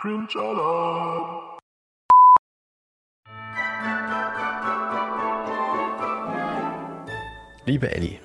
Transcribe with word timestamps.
Cringe 0.00 0.28
Alarm. 0.36 1.58
Liebe 7.66 7.90
Ellie, 7.92 8.20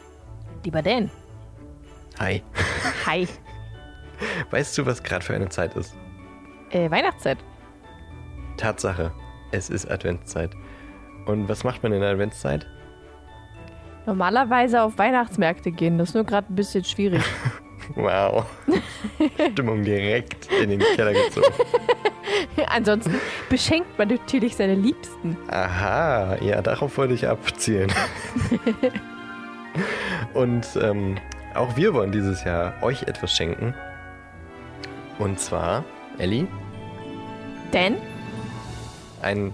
Lieber 0.63 0.83
Dan. 0.83 1.09
hi. 2.19 2.43
Hi. 3.07 3.27
Weißt 4.51 4.77
du, 4.77 4.85
was 4.85 5.01
gerade 5.01 5.25
für 5.25 5.33
eine 5.33 5.49
Zeit 5.49 5.75
ist? 5.75 5.95
Äh, 6.69 6.91
Weihnachtszeit. 6.91 7.39
Tatsache, 8.57 9.11
es 9.51 9.71
ist 9.71 9.89
Adventszeit. 9.89 10.51
Und 11.25 11.49
was 11.49 11.63
macht 11.63 11.81
man 11.81 11.91
in 11.91 12.01
der 12.01 12.11
Adventszeit? 12.11 12.67
Normalerweise 14.05 14.83
auf 14.83 14.99
Weihnachtsmärkte 14.99 15.71
gehen, 15.71 15.97
das 15.97 16.09
ist 16.09 16.15
nur 16.15 16.23
gerade 16.23 16.53
ein 16.53 16.55
bisschen 16.55 16.83
schwierig. 16.83 17.23
Wow. 17.95 18.45
Stimmung 19.51 19.83
direkt 19.83 20.51
in 20.51 20.69
den 20.69 20.79
Keller 20.79 21.13
gezogen. 21.13 21.53
Ansonsten 22.67 23.19
beschenkt 23.49 23.97
man 23.97 24.07
natürlich 24.07 24.55
seine 24.55 24.75
Liebsten. 24.75 25.37
Aha, 25.49 26.37
ja, 26.41 26.61
darauf 26.61 26.97
wollte 26.97 27.13
ich 27.13 27.27
abzielen. 27.27 27.91
Und 30.33 30.67
ähm, 30.81 31.17
auch 31.55 31.75
wir 31.75 31.93
wollen 31.93 32.11
dieses 32.11 32.43
Jahr 32.43 32.73
euch 32.81 33.03
etwas 33.03 33.35
schenken. 33.35 33.73
Und 35.19 35.39
zwar, 35.39 35.83
Ellie, 36.17 36.47
Denn 37.71 37.97
ein 39.21 39.53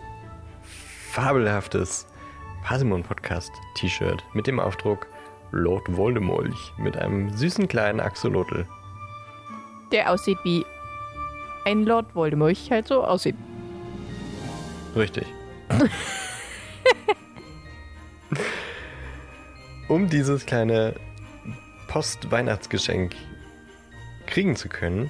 fabelhaftes 1.12 2.08
Parsimon 2.64 3.04
Podcast 3.04 3.52
T-Shirt 3.76 4.24
mit 4.34 4.48
dem 4.48 4.60
Aufdruck 4.60 5.08
Lord 5.52 5.96
Voldemort 5.96 6.54
mit 6.78 6.98
einem 6.98 7.36
süßen 7.36 7.68
kleinen 7.68 8.00
Axolotl. 8.00 8.66
der 9.92 10.12
aussieht 10.12 10.38
wie 10.44 10.66
ein 11.66 11.84
Lord 11.84 12.14
Voldemort 12.16 12.58
halt 12.70 12.88
so 12.88 13.04
aussieht. 13.04 13.36
Richtig. 14.96 15.26
um 19.88 20.10
dieses 20.10 20.46
kleine 20.46 20.96
Post-Weihnachtsgeschenk 21.88 23.16
kriegen 24.28 24.56
zu 24.56 24.70
können, 24.70 25.10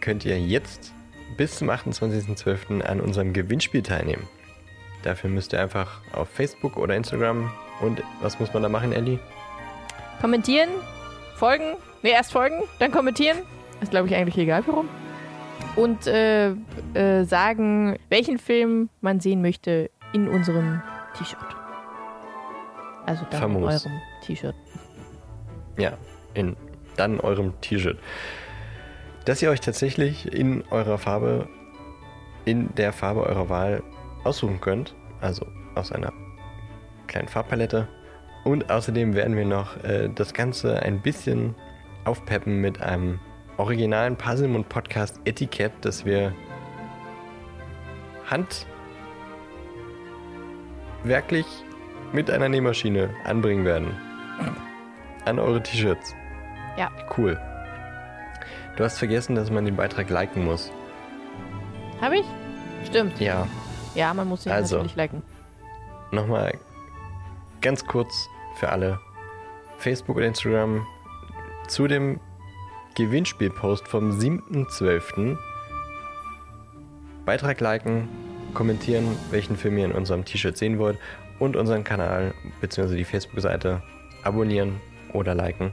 könnt 0.00 0.24
ihr 0.24 0.38
jetzt 0.40 0.92
bis 1.36 1.56
zum 1.56 1.70
28.12. 1.70 2.82
an 2.82 3.00
unserem 3.00 3.32
Gewinnspiel 3.32 3.82
teilnehmen. 3.82 4.28
Dafür 5.02 5.30
müsst 5.30 5.52
ihr 5.52 5.60
einfach 5.60 6.00
auf 6.12 6.28
Facebook 6.28 6.76
oder 6.76 6.94
Instagram 6.94 7.50
und 7.82 8.02
was 8.20 8.38
muss 8.38 8.52
man 8.54 8.62
da 8.62 8.68
machen, 8.68 8.92
Ellie? 8.92 9.18
Kommentieren, 10.20 10.70
folgen, 11.34 11.76
ne, 12.02 12.10
erst 12.10 12.32
folgen, 12.32 12.62
dann 12.78 12.92
kommentieren. 12.92 13.38
Ist, 13.80 13.90
glaube 13.90 14.08
ich, 14.08 14.14
eigentlich 14.14 14.38
egal 14.38 14.62
warum. 14.66 14.88
Und 15.74 16.06
äh, 16.06 16.50
äh, 16.94 17.24
sagen, 17.24 17.98
welchen 18.08 18.38
Film 18.38 18.88
man 19.00 19.20
sehen 19.20 19.42
möchte 19.42 19.90
in 20.12 20.28
unserem 20.28 20.80
T-Shirt. 21.18 21.38
Also 23.06 23.24
dann 23.30 23.42
in 23.42 23.54
Famos. 23.54 23.86
eurem 23.86 24.00
T-Shirt. 24.22 24.54
Ja, 25.76 25.92
in 26.34 26.56
dann 26.96 27.18
eurem 27.20 27.60
T-Shirt. 27.60 27.98
Dass 29.24 29.42
ihr 29.42 29.50
euch 29.50 29.60
tatsächlich 29.60 30.32
in 30.32 30.62
eurer 30.70 30.98
Farbe, 30.98 31.48
in 32.44 32.74
der 32.76 32.92
Farbe 32.92 33.24
eurer 33.24 33.48
Wahl 33.48 33.82
aussuchen 34.24 34.60
könnt. 34.60 34.94
Also 35.20 35.46
aus 35.74 35.90
einer 35.90 36.12
kleinen 37.12 37.28
Farbpalette. 37.28 37.86
Und 38.44 38.70
außerdem 38.70 39.14
werden 39.14 39.36
wir 39.36 39.44
noch 39.44 39.76
äh, 39.84 40.08
das 40.12 40.34
Ganze 40.34 40.82
ein 40.82 41.00
bisschen 41.00 41.54
aufpeppen 42.04 42.60
mit 42.60 42.80
einem 42.82 43.20
originalen 43.58 44.16
Puzzle 44.16 44.52
und 44.56 44.68
Podcast 44.68 45.20
Etikett, 45.24 45.72
das 45.82 46.04
wir 46.04 46.32
handwerklich 51.04 51.46
mit 52.12 52.30
einer 52.30 52.48
Nähmaschine 52.48 53.10
anbringen 53.24 53.64
werden. 53.64 53.96
An 55.24 55.38
eure 55.38 55.62
T-Shirts. 55.62 56.14
Ja. 56.76 56.90
Cool. 57.16 57.38
Du 58.76 58.84
hast 58.84 58.98
vergessen, 58.98 59.34
dass 59.36 59.50
man 59.50 59.64
den 59.64 59.76
Beitrag 59.76 60.08
liken 60.10 60.44
muss. 60.44 60.72
Habe 62.00 62.16
ich? 62.16 62.24
Stimmt. 62.86 63.20
Ja, 63.20 63.46
Ja, 63.94 64.12
man 64.14 64.26
muss 64.28 64.46
ihn 64.46 64.52
Also. 64.52 64.76
natürlich 64.76 64.96
liken. 64.96 65.22
nochmal 66.10 66.54
ganz 67.62 67.86
kurz 67.86 68.28
für 68.56 68.68
alle. 68.68 69.00
Facebook 69.78 70.16
und 70.16 70.24
Instagram 70.24 70.86
zu 71.68 71.86
dem 71.86 72.20
Gewinnspielpost 72.94 73.88
vom 73.88 74.10
7.12. 74.10 75.38
Beitrag 77.24 77.60
liken, 77.60 78.08
kommentieren, 78.52 79.16
welchen 79.30 79.56
Film 79.56 79.78
ihr 79.78 79.86
in 79.86 79.92
unserem 79.92 80.24
T-Shirt 80.24 80.56
sehen 80.58 80.78
wollt 80.78 80.98
und 81.38 81.56
unseren 81.56 81.84
Kanal 81.84 82.34
bzw. 82.60 82.96
die 82.96 83.04
Facebook-Seite 83.04 83.82
abonnieren 84.24 84.80
oder 85.12 85.34
liken. 85.34 85.72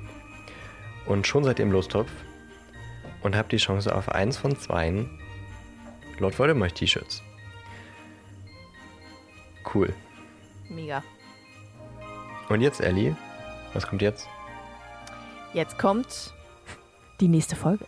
Und 1.06 1.28
schon 1.28 1.44
seid 1.44 1.60
ihr 1.60 1.66
im 1.66 1.72
Lostopf 1.72 2.12
und 3.24 3.36
habt 3.36 3.52
die 3.52 3.58
Chance 3.58 3.94
auf 3.94 4.10
eins 4.10 4.38
von 4.38 4.56
zweien 4.58 5.10
Lord 6.20 6.38
Voldemort 6.38 6.76
T-Shirts. 6.76 7.24
Cool. 9.74 9.94
Mega. 10.70 11.04
Und 12.50 12.62
jetzt, 12.62 12.82
Ellie, 12.82 13.16
was 13.74 13.88
kommt 13.88 14.02
jetzt? 14.02 14.28
Jetzt 15.54 15.78
kommt 15.78 16.34
die 17.20 17.28
nächste 17.28 17.56
Folge. 17.56 17.86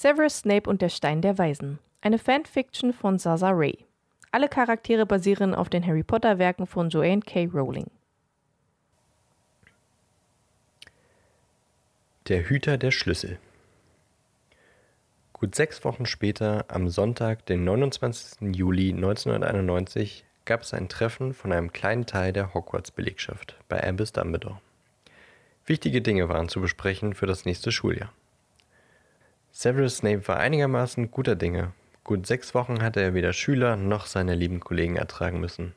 Severus 0.00 0.38
Snape 0.38 0.70
und 0.70 0.80
der 0.80 0.88
Stein 0.88 1.20
der 1.20 1.36
Weisen. 1.36 1.78
Eine 2.00 2.18
Fanfiction 2.18 2.94
von 2.94 3.18
Zaza 3.18 3.50
Ray. 3.50 3.84
Alle 4.32 4.48
Charaktere 4.48 5.04
basieren 5.04 5.54
auf 5.54 5.68
den 5.68 5.86
Harry 5.86 6.02
Potter 6.02 6.38
Werken 6.38 6.66
von 6.66 6.88
Joanne 6.88 7.20
K. 7.20 7.44
Rowling. 7.52 7.84
Der 12.28 12.48
Hüter 12.48 12.78
der 12.78 12.92
Schlüssel. 12.92 13.38
Gut 15.34 15.54
sechs 15.54 15.84
Wochen 15.84 16.06
später, 16.06 16.64
am 16.68 16.88
Sonntag, 16.88 17.44
den 17.44 17.64
29. 17.64 18.56
Juli 18.56 18.94
1991, 18.94 20.24
gab 20.46 20.62
es 20.62 20.72
ein 20.72 20.88
Treffen 20.88 21.34
von 21.34 21.52
einem 21.52 21.74
kleinen 21.74 22.06
Teil 22.06 22.32
der 22.32 22.54
Hogwarts-Belegschaft 22.54 23.58
bei 23.68 23.82
Albus 23.82 24.12
Dumbledore. 24.12 24.62
Wichtige 25.66 26.00
Dinge 26.00 26.30
waren 26.30 26.48
zu 26.48 26.62
besprechen 26.62 27.12
für 27.12 27.26
das 27.26 27.44
nächste 27.44 27.70
Schuljahr. 27.70 28.10
Severus 29.52 29.98
Snape 29.98 30.26
war 30.28 30.38
einigermaßen 30.38 31.10
guter 31.10 31.34
Dinge. 31.34 31.72
Gut 32.04 32.26
sechs 32.26 32.54
Wochen 32.54 32.82
hatte 32.82 33.00
er 33.00 33.14
weder 33.14 33.32
Schüler 33.32 33.76
noch 33.76 34.06
seine 34.06 34.34
lieben 34.34 34.60
Kollegen 34.60 34.96
ertragen 34.96 35.40
müssen. 35.40 35.74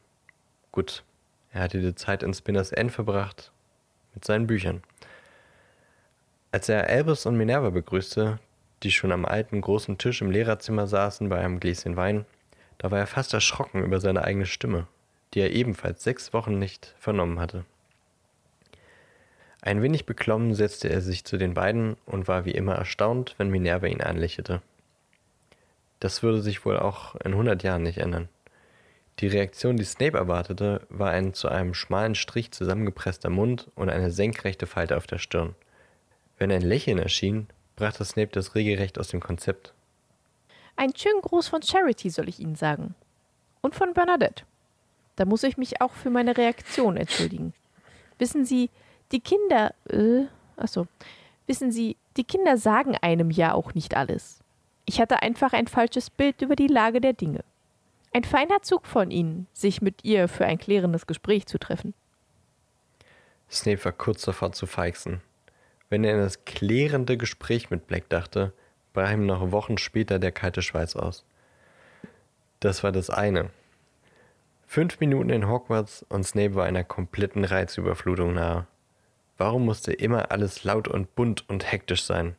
Gut, 0.72 1.04
er 1.52 1.62
hatte 1.62 1.82
die 1.82 1.96
Zeit 1.96 2.24
in 2.24 2.34
Spinners 2.34 2.72
End 2.72 2.92
verbracht 2.92 3.52
mit 4.14 4.26
seinen 4.26 4.48
Büchern. 4.48 4.84
Als 6.52 6.70
er 6.70 6.88
Albus 6.88 7.26
und 7.26 7.36
Minerva 7.36 7.72
begrüßte, 7.72 8.40
die 8.84 8.92
schon 8.92 9.12
am 9.12 9.26
alten 9.26 9.60
großen 9.60 9.98
Tisch 9.98 10.22
im 10.22 10.30
Lehrerzimmer 10.30 10.88
saßen 10.88 11.28
bei 11.30 11.40
einem 11.40 11.60
Gläschen 11.60 11.96
Wein, 11.96 12.26
da 12.78 12.92
war 12.92 13.00
er 13.00 13.08
fast 13.08 13.34
erschrocken 13.34 13.84
über 13.84 14.00
seine 14.00 14.24
eigene 14.24 14.46
Stimme, 14.46 14.88
die 15.34 15.40
er 15.40 15.52
ebenfalls 15.52 16.04
sechs 16.04 16.32
Wochen 16.32 16.60
nicht 16.60 16.94
vernommen 17.00 17.40
hatte. 17.40 17.66
Ein 19.66 19.82
wenig 19.82 20.06
beklommen 20.06 20.56
setzte 20.56 20.90
er 20.90 21.00
sich 21.00 21.24
zu 21.24 21.38
den 21.38 21.54
beiden 21.54 21.96
und 22.06 22.28
war 22.28 22.44
wie 22.44 22.52
immer 22.52 22.76
erstaunt, 22.76 23.34
wenn 23.38 23.50
Minerva 23.50 23.88
ihn 23.88 24.02
anlächelte. 24.02 24.62
Das 26.02 26.22
würde 26.22 26.42
sich 26.42 26.66
wohl 26.66 26.78
auch 26.78 27.16
in 27.24 27.34
hundert 27.34 27.64
Jahren 27.64 27.84
nicht 27.84 27.98
ändern. 27.98 28.28
Die 29.20 29.28
Reaktion, 29.28 29.78
die 29.78 29.86
Snape 29.86 30.18
erwartete, 30.18 30.86
war 30.90 31.12
ein 31.12 31.34
zu 31.34 31.48
einem 31.48 31.74
schmalen 31.74 32.14
Strich 32.14 32.52
zusammengepresster 32.52 33.30
Mund 33.30 33.72
und 33.76 33.90
eine 33.90 34.12
senkrechte 34.12 34.68
Falte 34.68 34.98
auf 34.98 35.08
der 35.08 35.18
Stirn. 35.18 35.56
Wenn 36.38 36.52
ein 36.52 36.62
Lächeln 36.62 36.98
erschien, 36.98 37.48
brachte 37.78 38.04
Snape 38.04 38.32
das 38.34 38.56
regelrecht 38.56 39.00
aus 39.00 39.08
dem 39.08 39.22
Konzept. 39.22 39.74
Einen 40.76 40.94
schönen 40.94 41.22
Gruß 41.22 41.48
von 41.48 41.62
Charity 41.62 42.10
soll 42.10 42.28
ich 42.28 42.42
Ihnen 42.42 42.56
sagen. 42.56 42.96
Und 43.62 43.76
von 43.76 43.94
Bernadette. 43.94 44.44
Da 45.16 45.24
muss 45.24 45.44
ich 45.44 45.56
mich 45.56 45.80
auch 45.80 45.94
für 45.94 46.10
meine 46.10 46.36
Reaktion 46.36 46.98
entschuldigen. 46.98 47.54
Wissen 48.20 48.44
Sie, 48.44 48.70
die 49.14 49.22
Kinder. 49.22 49.74
Äh, 49.90 50.26
achso. 50.58 50.88
Wissen 51.48 51.72
Sie, 51.72 51.98
die 52.18 52.24
Kinder 52.24 52.58
sagen 52.58 52.98
einem 53.02 53.32
ja 53.32 53.54
auch 53.54 53.74
nicht 53.74 53.96
alles. 53.96 54.40
Ich 54.86 55.00
hatte 55.00 55.22
einfach 55.22 55.54
ein 55.54 55.68
falsches 55.68 56.10
Bild 56.10 56.42
über 56.42 56.56
die 56.56 56.68
Lage 56.68 57.00
der 57.00 57.14
Dinge. 57.14 57.44
Ein 58.14 58.24
feiner 58.24 58.62
Zug 58.62 58.86
von 58.86 59.12
Ihnen, 59.12 59.48
sich 59.54 59.82
mit 59.82 60.04
ihr 60.04 60.28
für 60.28 60.46
ein 60.46 60.58
klärendes 60.58 61.08
Gespräch 61.08 61.46
zu 61.46 61.58
treffen. 61.58 61.94
Snape 63.50 63.84
war 63.86 63.92
kurz 63.92 64.24
davor 64.24 64.52
zu 64.52 64.66
feixen. 64.66 65.22
Wenn 65.90 66.04
er 66.04 66.16
an 66.16 66.22
das 66.22 66.46
klärende 66.46 67.18
Gespräch 67.18 67.70
mit 67.70 67.88
Black 67.88 68.10
dachte, 68.10 68.54
brach 68.94 69.12
ihm 69.12 69.26
noch 69.26 69.52
Wochen 69.52 69.78
später 69.78 70.20
der 70.20 70.32
kalte 70.32 70.62
Schweiß 70.62 70.96
aus. 70.96 71.26
Das 72.60 72.84
war 72.84 72.92
das 72.92 73.10
eine. 73.10 73.50
Fünf 74.66 75.00
Minuten 75.00 75.30
in 75.30 75.48
Hogwarts 75.48 76.06
und 76.10 76.24
Snape 76.24 76.56
war 76.56 76.66
einer 76.66 76.84
kompletten 76.84 77.46
Reizüberflutung 77.46 78.34
nahe. 78.34 78.66
Warum 79.38 79.66
musste 79.66 79.94
immer 79.94 80.32
alles 80.32 80.64
laut 80.64 80.88
und 80.88 81.16
bunt 81.16 81.48
und 81.50 81.72
hektisch 81.72 82.04
sein? 82.04 82.36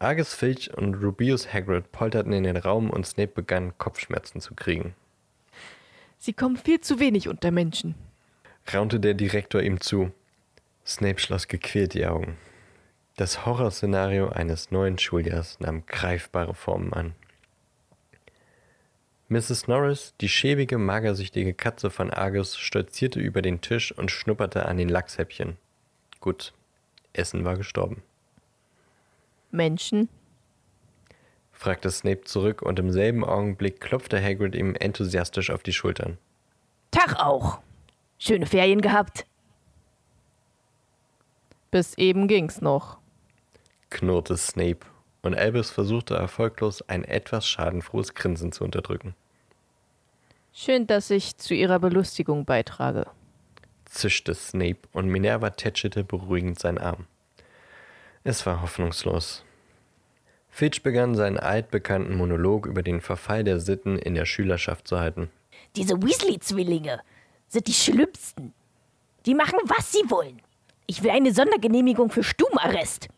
Argus 0.00 0.34
Filch 0.34 0.76
und 0.76 0.94
Rubius 0.94 1.52
Hagrid 1.52 1.90
polterten 1.90 2.32
in 2.32 2.44
den 2.44 2.56
Raum 2.56 2.90
und 2.90 3.06
Snape 3.06 3.32
begann 3.32 3.76
Kopfschmerzen 3.78 4.40
zu 4.40 4.54
kriegen. 4.54 4.94
Sie 6.18 6.32
kommen 6.32 6.56
viel 6.56 6.80
zu 6.80 7.00
wenig 7.00 7.28
unter 7.28 7.50
Menschen. 7.50 7.94
Raunte 8.72 9.00
der 9.00 9.14
Direktor 9.14 9.62
ihm 9.62 9.80
zu. 9.80 10.12
Snape 10.86 11.20
schloss 11.20 11.48
gequält 11.48 11.94
die 11.94 12.06
Augen. 12.06 12.36
Das 13.16 13.44
Horrorszenario 13.44 14.28
eines 14.28 14.70
neuen 14.70 14.98
Schuljahrs 14.98 15.58
nahm 15.60 15.84
greifbare 15.86 16.54
Formen 16.54 16.92
an. 16.92 17.14
Mrs. 19.30 19.68
Norris, 19.68 20.14
die 20.22 20.28
schäbige, 20.28 20.78
magersüchtige 20.78 21.52
Katze 21.52 21.90
von 21.90 22.10
Argus, 22.10 22.56
stolzierte 22.56 23.20
über 23.20 23.42
den 23.42 23.60
Tisch 23.60 23.92
und 23.92 24.10
schnupperte 24.10 24.64
an 24.64 24.78
den 24.78 24.88
Lachshäppchen. 24.88 25.58
Gut, 26.20 26.54
Essen 27.12 27.44
war 27.44 27.56
gestorben. 27.56 28.02
Menschen? 29.50 30.08
fragte 31.52 31.90
Snape 31.90 32.24
zurück 32.24 32.62
und 32.62 32.78
im 32.78 32.90
selben 32.90 33.24
Augenblick 33.24 33.80
klopfte 33.80 34.22
Hagrid 34.22 34.54
ihm 34.54 34.74
enthusiastisch 34.76 35.50
auf 35.50 35.62
die 35.62 35.72
Schultern. 35.72 36.16
Tag 36.90 37.16
auch. 37.16 37.58
Schöne 38.18 38.46
Ferien 38.46 38.80
gehabt. 38.80 39.26
Bis 41.70 41.98
eben 41.98 42.28
ging's 42.28 42.62
noch. 42.62 42.98
knurrte 43.90 44.36
Snape, 44.36 44.86
und 45.22 45.34
Albus 45.34 45.70
versuchte 45.70 46.14
erfolglos 46.14 46.82
ein 46.88 47.04
etwas 47.04 47.46
schadenfrohes 47.46 48.14
Grinsen 48.14 48.52
zu 48.52 48.64
unterdrücken. 48.64 49.14
Schön, 50.52 50.86
dass 50.86 51.10
ich 51.10 51.36
zu 51.36 51.54
Ihrer 51.54 51.78
Belustigung 51.78 52.44
beitrage. 52.44 53.06
zischte 53.84 54.34
Snape 54.34 54.80
und 54.92 55.06
Minerva 55.06 55.50
tätschelte 55.50 56.04
beruhigend 56.04 56.58
seinen 56.58 56.78
Arm. 56.78 57.06
Es 58.24 58.44
war 58.44 58.60
hoffnungslos. 58.60 59.44
Fitch 60.50 60.82
begann 60.82 61.14
seinen 61.14 61.38
altbekannten 61.38 62.16
Monolog 62.16 62.66
über 62.66 62.82
den 62.82 63.00
Verfall 63.00 63.44
der 63.44 63.60
Sitten 63.60 63.98
in 63.98 64.14
der 64.14 64.24
Schülerschaft 64.26 64.88
zu 64.88 64.98
halten. 64.98 65.30
Diese 65.76 66.02
Weasley-Zwillinge 66.02 67.00
sind 67.48 67.66
die 67.68 67.72
schlimmsten. 67.72 68.52
Die 69.26 69.34
machen, 69.34 69.58
was 69.64 69.92
sie 69.92 70.02
wollen. 70.10 70.42
Ich 70.86 71.02
will 71.02 71.10
eine 71.10 71.32
Sondergenehmigung 71.32 72.10
für 72.10 72.24
Stubenarrest. 72.24 73.08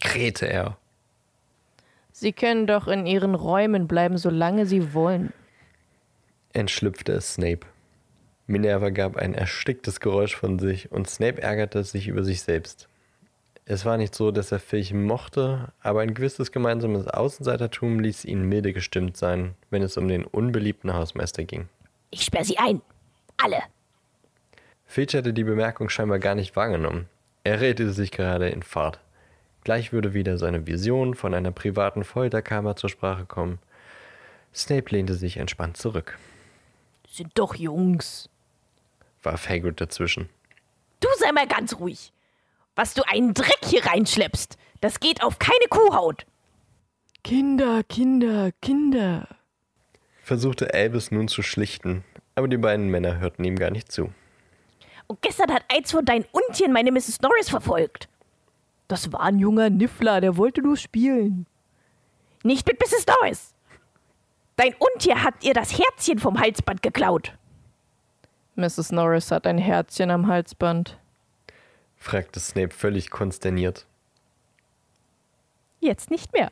Krähte 0.00 0.48
er. 0.48 0.78
Sie 2.18 2.32
können 2.32 2.66
doch 2.66 2.88
in 2.88 3.04
Ihren 3.04 3.34
Räumen 3.34 3.88
bleiben, 3.88 4.16
solange 4.16 4.64
Sie 4.64 4.94
wollen. 4.94 5.34
Entschlüpfte 6.54 7.12
es 7.12 7.34
Snape. 7.34 7.66
Minerva 8.46 8.88
gab 8.88 9.18
ein 9.18 9.34
ersticktes 9.34 10.00
Geräusch 10.00 10.34
von 10.34 10.58
sich 10.58 10.90
und 10.90 11.10
Snape 11.10 11.42
ärgerte 11.42 11.84
sich 11.84 12.08
über 12.08 12.24
sich 12.24 12.40
selbst. 12.40 12.88
Es 13.66 13.84
war 13.84 13.98
nicht 13.98 14.14
so, 14.14 14.30
dass 14.30 14.50
er 14.50 14.60
Filch 14.60 14.94
mochte, 14.94 15.74
aber 15.82 16.00
ein 16.00 16.14
gewisses 16.14 16.52
gemeinsames 16.52 17.06
Außenseitertum 17.06 18.00
ließ 18.00 18.24
ihn 18.24 18.48
milde 18.48 18.72
gestimmt 18.72 19.18
sein, 19.18 19.54
wenn 19.68 19.82
es 19.82 19.98
um 19.98 20.08
den 20.08 20.24
unbeliebten 20.24 20.94
Hausmeister 20.94 21.44
ging. 21.44 21.68
Ich 22.10 22.22
sperr 22.22 22.44
sie 22.44 22.56
ein. 22.56 22.80
Alle. 23.36 23.58
Filch 24.86 25.14
hatte 25.14 25.34
die 25.34 25.44
Bemerkung 25.44 25.90
scheinbar 25.90 26.18
gar 26.18 26.34
nicht 26.34 26.56
wahrgenommen. 26.56 27.10
Er 27.44 27.60
redete 27.60 27.92
sich 27.92 28.10
gerade 28.10 28.48
in 28.48 28.62
Fahrt. 28.62 29.00
Gleich 29.66 29.92
würde 29.92 30.14
wieder 30.14 30.38
seine 30.38 30.68
Vision 30.68 31.14
von 31.16 31.34
einer 31.34 31.50
privaten 31.50 32.04
Folterkammer 32.04 32.76
zur 32.76 32.88
Sprache 32.88 33.24
kommen. 33.24 33.58
Snape 34.54 34.94
lehnte 34.94 35.14
sich 35.14 35.38
entspannt 35.38 35.76
zurück, 35.76 36.20
Sind 37.10 37.32
doch 37.34 37.56
Jungs. 37.56 38.28
warf 39.24 39.48
Hagrid 39.48 39.80
dazwischen. 39.80 40.28
Du 41.00 41.08
sei 41.18 41.32
mal 41.32 41.48
ganz 41.48 41.80
ruhig. 41.80 42.12
Was 42.76 42.94
du 42.94 43.02
einen 43.08 43.34
Dreck 43.34 43.58
hier 43.64 43.84
reinschleppst, 43.84 44.56
das 44.82 45.00
geht 45.00 45.24
auf 45.24 45.40
keine 45.40 45.66
Kuhhaut. 45.68 46.26
Kinder, 47.24 47.82
Kinder, 47.82 48.52
Kinder. 48.62 49.26
Versuchte 50.22 50.74
Albus 50.74 51.10
nun 51.10 51.26
zu 51.26 51.42
schlichten, 51.42 52.04
aber 52.36 52.46
die 52.46 52.56
beiden 52.56 52.88
Männer 52.88 53.18
hörten 53.18 53.42
ihm 53.42 53.56
gar 53.56 53.72
nicht 53.72 53.90
zu. 53.90 54.12
Und 55.08 55.20
gestern 55.22 55.52
hat 55.52 55.64
eins 55.74 55.90
von 55.90 56.04
deinen 56.04 56.26
Untien 56.30 56.72
meine 56.72 56.92
Mrs. 56.92 57.20
Norris 57.20 57.50
verfolgt. 57.50 58.08
Das 58.88 59.12
war 59.12 59.20
ein 59.20 59.38
junger 59.38 59.70
Niffler, 59.70 60.20
der 60.20 60.36
wollte 60.36 60.62
nur 60.62 60.76
spielen. 60.76 61.46
Nicht 62.44 62.66
mit 62.66 62.78
Mrs. 62.80 63.06
Norris. 63.06 63.54
Dein 64.56 64.74
Untier 64.78 65.22
hat 65.22 65.42
ihr 65.42 65.54
das 65.54 65.76
Herzchen 65.78 66.18
vom 66.18 66.38
Halsband 66.38 66.82
geklaut. 66.82 67.36
Mrs. 68.54 68.92
Norris 68.92 69.30
hat 69.30 69.46
ein 69.46 69.58
Herzchen 69.58 70.10
am 70.10 70.28
Halsband. 70.28 70.98
fragte 71.96 72.40
Snape 72.40 72.70
völlig 72.74 73.10
konsterniert, 73.10 73.86
Jetzt 75.80 76.10
nicht 76.10 76.32
mehr. 76.32 76.50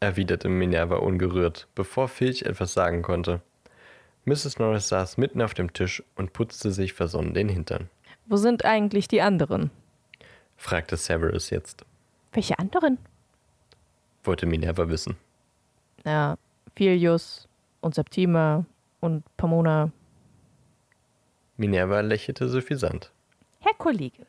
erwiderte 0.00 0.48
Minerva 0.48 0.96
ungerührt, 0.96 1.68
bevor 1.74 2.08
Filch 2.08 2.42
etwas 2.42 2.72
sagen 2.72 3.02
konnte. 3.02 3.40
Mrs. 4.24 4.58
Norris 4.58 4.88
saß 4.88 5.16
mitten 5.18 5.42
auf 5.42 5.52
dem 5.54 5.72
Tisch 5.72 6.02
und 6.16 6.32
putzte 6.32 6.70
sich 6.72 6.92
versonnen 6.92 7.34
den 7.34 7.48
Hintern, 7.48 7.88
Wo 8.26 8.36
sind 8.36 8.64
eigentlich 8.64 9.06
die 9.08 9.20
anderen? 9.20 9.70
Fragte 10.62 10.96
Severus 10.96 11.50
jetzt, 11.50 11.84
Welche 12.32 12.58
anderen? 12.58 12.98
wollte 14.24 14.46
Minerva 14.46 14.88
wissen. 14.88 15.16
Ja, 16.04 16.36
Filius 16.76 17.48
und 17.80 17.94
Septima 17.96 18.64
und 19.00 19.24
Pomona. 19.36 19.90
Minerva 21.56 22.00
lächelte 22.00 22.48
suffisant. 22.48 23.10
Herr 23.60 23.74
Kollege, 23.74 24.24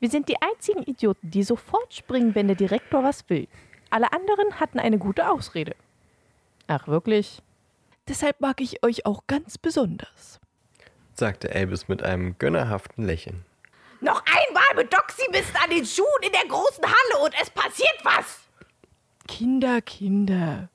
wir 0.00 0.08
sind 0.08 0.28
die 0.28 0.40
einzigen 0.40 0.82
Idioten, 0.84 1.30
die 1.30 1.42
sofort 1.42 1.92
springen, 1.92 2.34
wenn 2.34 2.46
der 2.48 2.56
Direktor 2.56 3.04
was 3.04 3.28
will. 3.28 3.46
Alle 3.90 4.12
anderen 4.12 4.58
hatten 4.60 4.78
eine 4.78 4.98
gute 4.98 5.30
Ausrede. 5.30 5.76
Ach, 6.66 6.88
wirklich? 6.88 7.42
Deshalb 8.08 8.40
mag 8.40 8.60
ich 8.62 8.82
euch 8.82 9.04
auch 9.04 9.26
ganz 9.26 9.58
besonders. 9.58 10.40
sagte 11.14 11.52
Albus 11.54 11.88
mit 11.88 12.02
einem 12.02 12.36
gönnerhaften 12.38 13.04
Lächeln. 13.04 13.44
Noch 14.00 14.22
einmal 14.26 14.76
mit 14.84 14.92
Doxy 14.92 15.28
Mist 15.30 15.52
an 15.62 15.70
den 15.70 15.84
Schuhen 15.84 16.22
in 16.22 16.32
der 16.32 16.46
großen 16.48 16.84
Halle 16.84 17.24
und 17.24 17.34
es 17.40 17.50
passiert 17.50 17.98
was. 18.04 18.40
Kinder, 19.26 19.80
Kinder. 19.82 20.68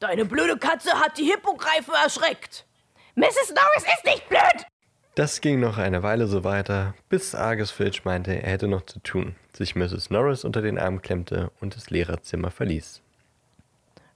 Deine 0.00 0.24
blöde 0.24 0.56
Katze 0.58 0.92
hat 0.98 1.16
die 1.18 1.24
Hippogreife 1.24 1.92
erschreckt. 1.92 2.66
Mrs. 3.14 3.50
Norris 3.54 3.84
ist 3.94 4.04
nicht 4.04 4.28
blöd. 4.28 4.66
Das 5.14 5.40
ging 5.40 5.60
noch 5.60 5.76
eine 5.76 6.02
Weile 6.02 6.26
so 6.26 6.44
weiter, 6.44 6.94
bis 7.08 7.34
Argus 7.34 7.70
Filch 7.70 8.04
meinte, 8.04 8.32
er 8.42 8.50
hätte 8.52 8.68
noch 8.68 8.86
zu 8.86 9.00
tun, 9.00 9.34
sich 9.52 9.74
Mrs. 9.74 10.08
Norris 10.10 10.44
unter 10.44 10.62
den 10.62 10.78
Arm 10.78 11.02
klemmte 11.02 11.50
und 11.60 11.76
das 11.76 11.90
Lehrerzimmer 11.90 12.50
verließ, 12.50 13.02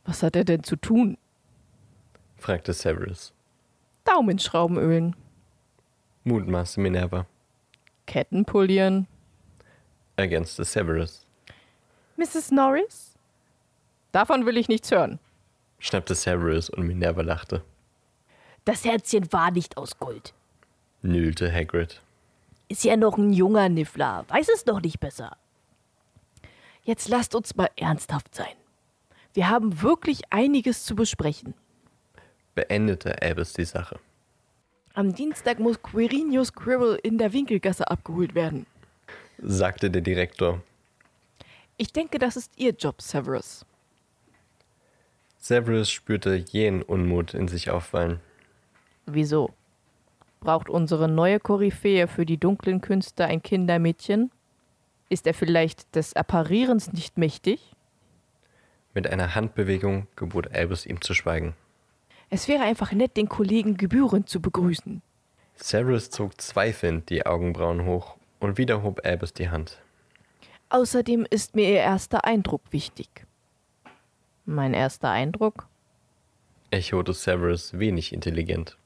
Was 0.05 0.23
hat 0.23 0.37
er 0.37 0.45
denn 0.45 0.63
zu 0.63 0.77
tun? 0.77 1.19
fragte 2.39 2.73
Severus. 2.73 3.33
Daumenschrauben 4.05 4.79
ölen, 4.79 5.17
Mutmaßte 6.23 6.81
Minerva, 6.81 7.27
Ketten 8.07 8.45
polieren. 8.45 9.07
ergänzte 10.17 10.65
Severus, 10.65 11.27
Mrs. 12.17 12.51
Norris? 12.53 13.15
Davon 14.13 14.47
will 14.47 14.57
ich 14.57 14.69
nichts 14.69 14.91
hören. 14.91 15.19
schnappte 15.81 16.15
Severus 16.15 16.71
und 16.71 16.87
Minerva 16.87 17.23
lachte. 17.23 17.63
Das 18.65 18.85
Herzchen 18.85 19.31
war 19.33 19.51
nicht 19.51 19.77
aus 19.77 19.99
Gold. 19.99 20.33
Nühlte 21.03 21.53
Hagrid. 21.53 22.01
Ist 22.69 22.85
ja 22.85 22.97
noch 22.97 23.19
ein 23.19 23.33
junger 23.33 23.69
Niffler, 23.69 24.25
weiß 24.29 24.49
es 24.55 24.65
noch 24.67 24.81
nicht 24.81 25.01
besser. 25.01 25.37
Jetzt 26.85 27.09
lasst 27.09 27.35
uns 27.35 27.57
mal 27.57 27.71
ernsthaft 27.77 28.35
sein. 28.35 28.55
Wir 29.35 29.49
haben 29.49 29.83
wirklich 29.83 30.23
einiges 30.31 30.85
zu 30.85 30.95
besprechen. 30.95 31.55
Beendete 32.55 33.21
Albus 33.21 33.53
die 33.53 33.65
Sache. 33.65 33.99
Am 34.97 35.13
Dienstag 35.13 35.59
muss 35.59 35.83
Quirinius 35.83 36.53
Quirrell 36.53 37.01
in 37.03 37.19
der 37.19 37.33
Winkelgasse 37.33 37.91
abgeholt 37.91 38.37
werden. 38.37 38.65
sagte 39.39 39.91
der 39.91 40.03
Direktor. 40.03 40.63
Ich 41.77 41.93
denke, 41.93 42.21
das 42.21 42.37
ist 42.37 42.53
Ihr 42.57 42.71
Job, 42.71 43.03
Severus. 43.03 43.67
Severus 45.39 45.91
spürte 45.91 46.37
jähen 46.37 46.81
Unmut 46.81 47.35
in 47.35 47.49
sich 47.49 47.71
aufwallen. 47.71 48.21
Wieso? 49.05 49.51
Braucht 50.39 50.71
unsere 50.71 51.09
neue 51.09 51.41
Koryphäe 51.41 52.07
für 52.07 52.25
die 52.25 52.39
dunklen 52.39 52.81
Künste 52.81 53.25
ein 53.25 53.43
Kindermädchen? 53.43 54.31
Ist 55.09 55.27
er 55.27 55.35
vielleicht 55.35 55.97
des 55.97 56.15
Apparierens 56.15 56.93
nicht 56.93 57.19
mächtig? 57.19 57.73
Mit 58.95 59.09
einer 59.09 59.35
Handbewegung 59.35 60.07
gebot 60.15 60.53
Albus 60.53 60.87
ihm 60.87 61.01
zu 61.01 61.15
schweigen. 61.15 61.57
Es 62.35 62.49
wäre 62.49 62.65
einfach 62.65 62.91
nett, 62.91 63.17
den 63.17 63.29
Kollegen 63.29 63.77
gebührend 63.77 64.29
zu 64.29 64.41
begrüßen. 64.41 65.03
Severus 65.55 66.11
zog 66.11 66.41
zweifelnd 66.41 67.09
die 67.09 67.25
Augenbrauen 67.25 67.85
hoch 67.85 68.17
und 68.41 68.59
wieder 68.59 68.83
hob 68.83 69.03
Albus 69.05 69.35
die 69.35 69.51
Hand. 69.51 69.79
Außerdem 70.69 71.29
ist 71.31 71.55
mir 71.55 71.69
Ihr 71.69 71.77
erster 71.77 72.25
Eindruck 72.25 72.63
wichtig. 72.73 73.25
Mein 74.47 74.75
erster 74.75 75.11
Eindruck? 75.11 75.69
echote 76.73 77.13
Severus 77.13 77.79
wenig 77.79 78.13
intelligent. 78.13 78.77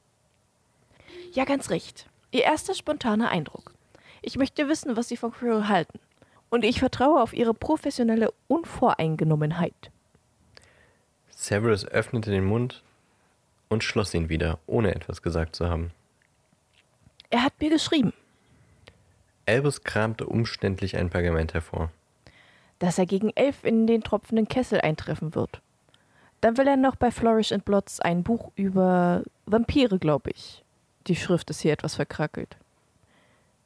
Ja, 1.33 1.43
ganz 1.43 1.71
recht. 1.71 2.05
Ihr 2.29 2.43
erster 2.43 2.75
spontaner 2.75 3.29
Eindruck. 3.29 3.73
Ich 4.21 4.37
möchte 4.37 4.67
wissen, 4.67 4.95
was 4.95 5.07
Sie 5.07 5.17
von 5.17 5.31
Quirrell 5.31 5.67
halten. 5.67 5.97
Und 6.51 6.63
ich 6.63 6.77
vertraue 6.77 7.19
auf 7.19 7.33
Ihre 7.33 7.55
professionelle 7.55 8.31
Unvoreingenommenheit. 8.47 9.89
Severus 11.31 11.83
öffnete 11.83 12.29
den 12.29 12.45
Mund 12.45 12.83
und 13.69 13.83
schloss 13.83 14.13
ihn 14.13 14.29
wieder, 14.29 14.59
ohne 14.67 14.93
etwas 14.93 15.21
gesagt 15.21 15.55
zu 15.55 15.69
haben. 15.69 15.91
Er 17.29 17.43
hat 17.43 17.53
mir 17.59 17.69
geschrieben, 17.69 18.13
Albus 19.45 19.83
kramte 19.83 20.25
umständlich 20.27 20.95
ein 20.97 21.09
Pergament 21.09 21.53
hervor. 21.53 21.91
dass 22.79 22.97
er 22.97 23.05
gegen 23.05 23.31
elf 23.35 23.63
in 23.65 23.87
den 23.87 24.03
tropfenden 24.03 24.47
Kessel 24.47 24.79
eintreffen 24.79 25.35
wird. 25.35 25.61
Dann 26.39 26.57
will 26.57 26.67
er 26.67 26.77
noch 26.77 26.95
bei 26.95 27.11
Flourish 27.11 27.51
and 27.51 27.65
Blots 27.65 27.99
ein 27.99 28.23
Buch 28.23 28.51
über 28.55 29.23
Vampire, 29.45 29.99
glaube 29.99 30.29
ich. 30.31 30.63
Die 31.07 31.15
Schrift 31.17 31.49
ist 31.49 31.59
hier 31.59 31.73
etwas 31.73 31.95
verkrackelt. 31.95 32.55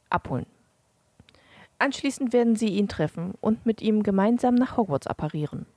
Abholen. 0.10 0.48
Anschließend 1.78 2.34
werden 2.34 2.56
sie 2.56 2.70
ihn 2.70 2.88
treffen 2.88 3.36
und 3.42 3.66
mit 3.66 3.82
ihm 3.82 4.02
gemeinsam 4.02 4.56
nach 4.56 4.78
Hogwarts 4.78 5.06
apparieren. 5.06 5.68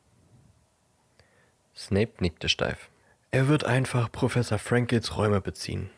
Snape 1.77 2.13
nickte 2.21 2.49
steif. 2.49 2.89
Er 3.37 3.49
wird 3.49 3.65
einfach 3.65 4.11
Professor 4.11 4.59
Frankels 4.59 5.15
Räume 5.19 5.43
beziehen. 5.43 5.91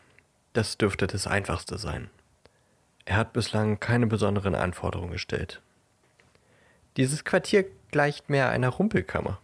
Das 0.51 0.77
dürfte 0.77 1.07
das 1.07 1.25
Einfachste 1.25 1.77
sein. 1.77 2.09
Er 3.05 3.15
hat 3.15 3.31
bislang 3.31 3.79
keine 3.79 4.07
besonderen 4.07 4.55
Anforderungen 4.55 5.13
gestellt. 5.13 5.61
Dieses 6.97 7.23
Quartier 7.23 7.63
gleicht 7.91 8.29
mehr 8.29 8.49
einer 8.49 8.67
Rumpelkammer. 8.67 9.39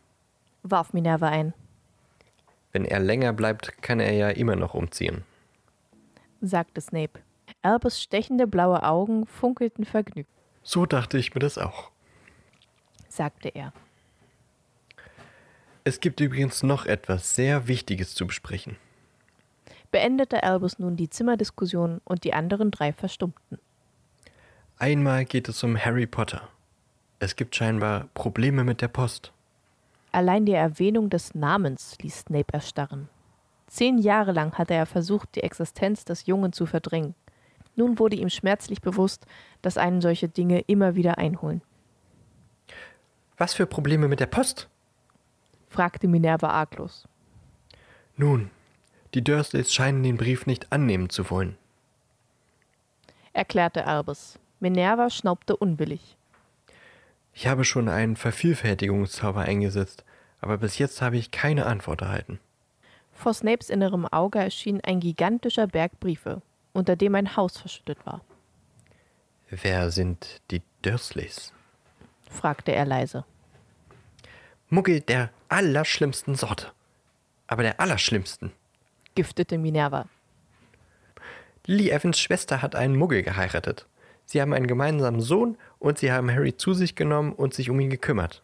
Warf 0.62 0.92
Minerva 0.92 1.30
ein. 1.30 1.54
Wenn 2.74 2.84
er 2.84 3.00
länger 3.00 3.32
bleibt, 3.32 3.82
kann 3.82 4.02
er 4.02 4.12
ja 4.12 4.28
immer 4.28 4.58
noch 4.58 4.74
umziehen. 4.74 5.24
sagte 6.42 6.82
Snape. 6.82 7.22
Albus 7.62 8.02
stechende 8.04 8.46
blaue 8.46 8.84
Augen 8.84 9.26
funkelten 9.26 9.86
vergnügt, 9.86 10.30
So 10.64 10.86
dachte 10.86 11.18
ich 11.18 11.34
mir 11.34 11.40
das 11.40 11.58
auch. 11.58 11.92
sagte 13.08 13.48
er. 13.48 13.72
Es 15.88 16.00
gibt 16.00 16.20
übrigens 16.20 16.64
noch 16.64 16.88
etwas 16.88 17.36
sehr 17.36 17.68
Wichtiges 17.68 18.16
zu 18.16 18.26
besprechen. 18.26 18.78
Beendete 19.92 20.42
Albus 20.42 20.80
nun 20.80 20.98
die 20.98 21.12
Zimmerdiskussion 21.12 22.02
und 22.04 22.24
die 22.24 22.34
anderen 22.34 22.72
drei 22.72 22.92
verstummten. 22.92 23.60
Einmal 24.80 25.26
geht 25.26 25.48
es 25.48 25.64
um 25.64 25.78
Harry 25.78 26.08
Potter. 26.08 26.50
Es 27.20 27.36
gibt 27.36 27.56
scheinbar 27.56 28.10
Probleme 28.16 28.64
mit 28.64 28.82
der 28.82 28.88
Post. 28.88 29.32
Allein 30.12 30.48
die 30.48 30.54
Erwähnung 30.54 31.12
des 31.12 31.36
Namens 31.36 32.00
ließ 32.02 32.22
Snape 32.22 32.52
erstarren. 32.52 33.08
Zehn 33.68 34.00
Jahre 34.00 34.32
lang 34.32 34.58
hatte 34.58 34.74
er 34.74 34.88
versucht, 34.88 35.36
die 35.36 35.44
Existenz 35.44 36.04
des 36.04 36.26
Jungen 36.26 36.52
zu 36.52 36.66
verdrängen. 36.66 37.14
Nun 37.76 38.00
wurde 38.00 38.16
ihm 38.16 38.30
schmerzlich 38.30 38.82
bewusst, 38.82 39.28
dass 39.62 39.78
einen 39.78 40.02
solche 40.02 40.30
Dinge 40.30 40.62
immer 40.62 40.96
wieder 40.96 41.20
einholen. 41.20 41.62
Was 43.38 43.54
für 43.54 43.68
Probleme 43.68 44.08
mit 44.08 44.20
der 44.20 44.26
Post? 44.26 44.68
Fragte 45.76 46.08
Minerva 46.08 46.50
arglos. 46.50 47.08
Nun, 48.16 48.50
die 49.14 49.24
Dursleys 49.24 49.74
scheinen 49.74 50.04
den 50.04 50.18
Brief 50.18 50.46
nicht 50.46 50.72
annehmen 50.72 51.10
zu 51.10 51.30
wollen. 51.30 51.58
Erklärte 53.34 53.86
Albus. 53.86 54.40
Minerva 54.62 55.10
schnaubte 55.10 55.58
unwillig. 55.58 56.18
Ich 57.34 57.48
habe 57.48 57.66
schon 57.66 57.90
einen 57.90 58.16
Vervielfältigungszauber 58.16 59.42
eingesetzt, 59.42 60.06
aber 60.40 60.58
bis 60.58 60.78
jetzt 60.78 61.02
habe 61.02 61.18
ich 61.18 61.32
keine 61.32 61.66
Antwort 61.66 62.02
erhalten. 62.02 62.40
Vor 63.12 63.34
Snapes 63.34 63.70
innerem 63.70 64.06
Auge 64.06 64.40
erschien 64.40 64.80
ein 64.82 65.02
gigantischer 65.02 65.68
Berg 65.68 66.00
Briefe, 66.00 66.42
unter 66.72 66.96
dem 66.96 67.16
ein 67.16 67.36
Haus 67.36 67.58
verschüttet 67.58 68.06
war, 68.06 68.22
Wer 69.50 69.92
sind 69.92 70.42
die 70.52 70.62
Dursleys? 70.82 71.54
fragte 72.30 72.72
er 72.72 72.86
leise. 72.86 73.26
Muggel 74.70 75.02
der 75.02 75.30
allerschlimmsten 75.50 76.36
Sorte. 76.36 76.72
Aber 77.48 77.64
der 77.64 77.80
allerschlimmsten. 77.80 78.52
Giftete 79.16 79.58
Minerva. 79.58 80.08
Lily 81.66 81.90
Evans 81.90 82.20
Schwester 82.20 82.62
hat 82.62 82.76
einen 82.76 82.96
Muggel 82.96 83.24
geheiratet. 83.24 83.88
Sie 84.26 84.42
haben 84.42 84.54
einen 84.54 84.68
gemeinsamen 84.68 85.22
Sohn 85.22 85.58
und 85.80 85.98
sie 85.98 86.12
haben 86.12 86.32
Harry 86.32 86.56
zu 86.56 86.74
sich 86.74 86.96
genommen 86.96 87.34
und 87.34 87.54
sich 87.54 87.70
um 87.70 87.80
ihn 87.80 87.90
gekümmert. 87.90 88.42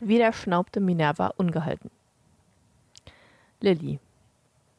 Wieder 0.00 0.32
schnaubte 0.32 0.80
Minerva 0.80 1.28
ungehalten. 1.36 1.90
Lilly. 3.60 3.98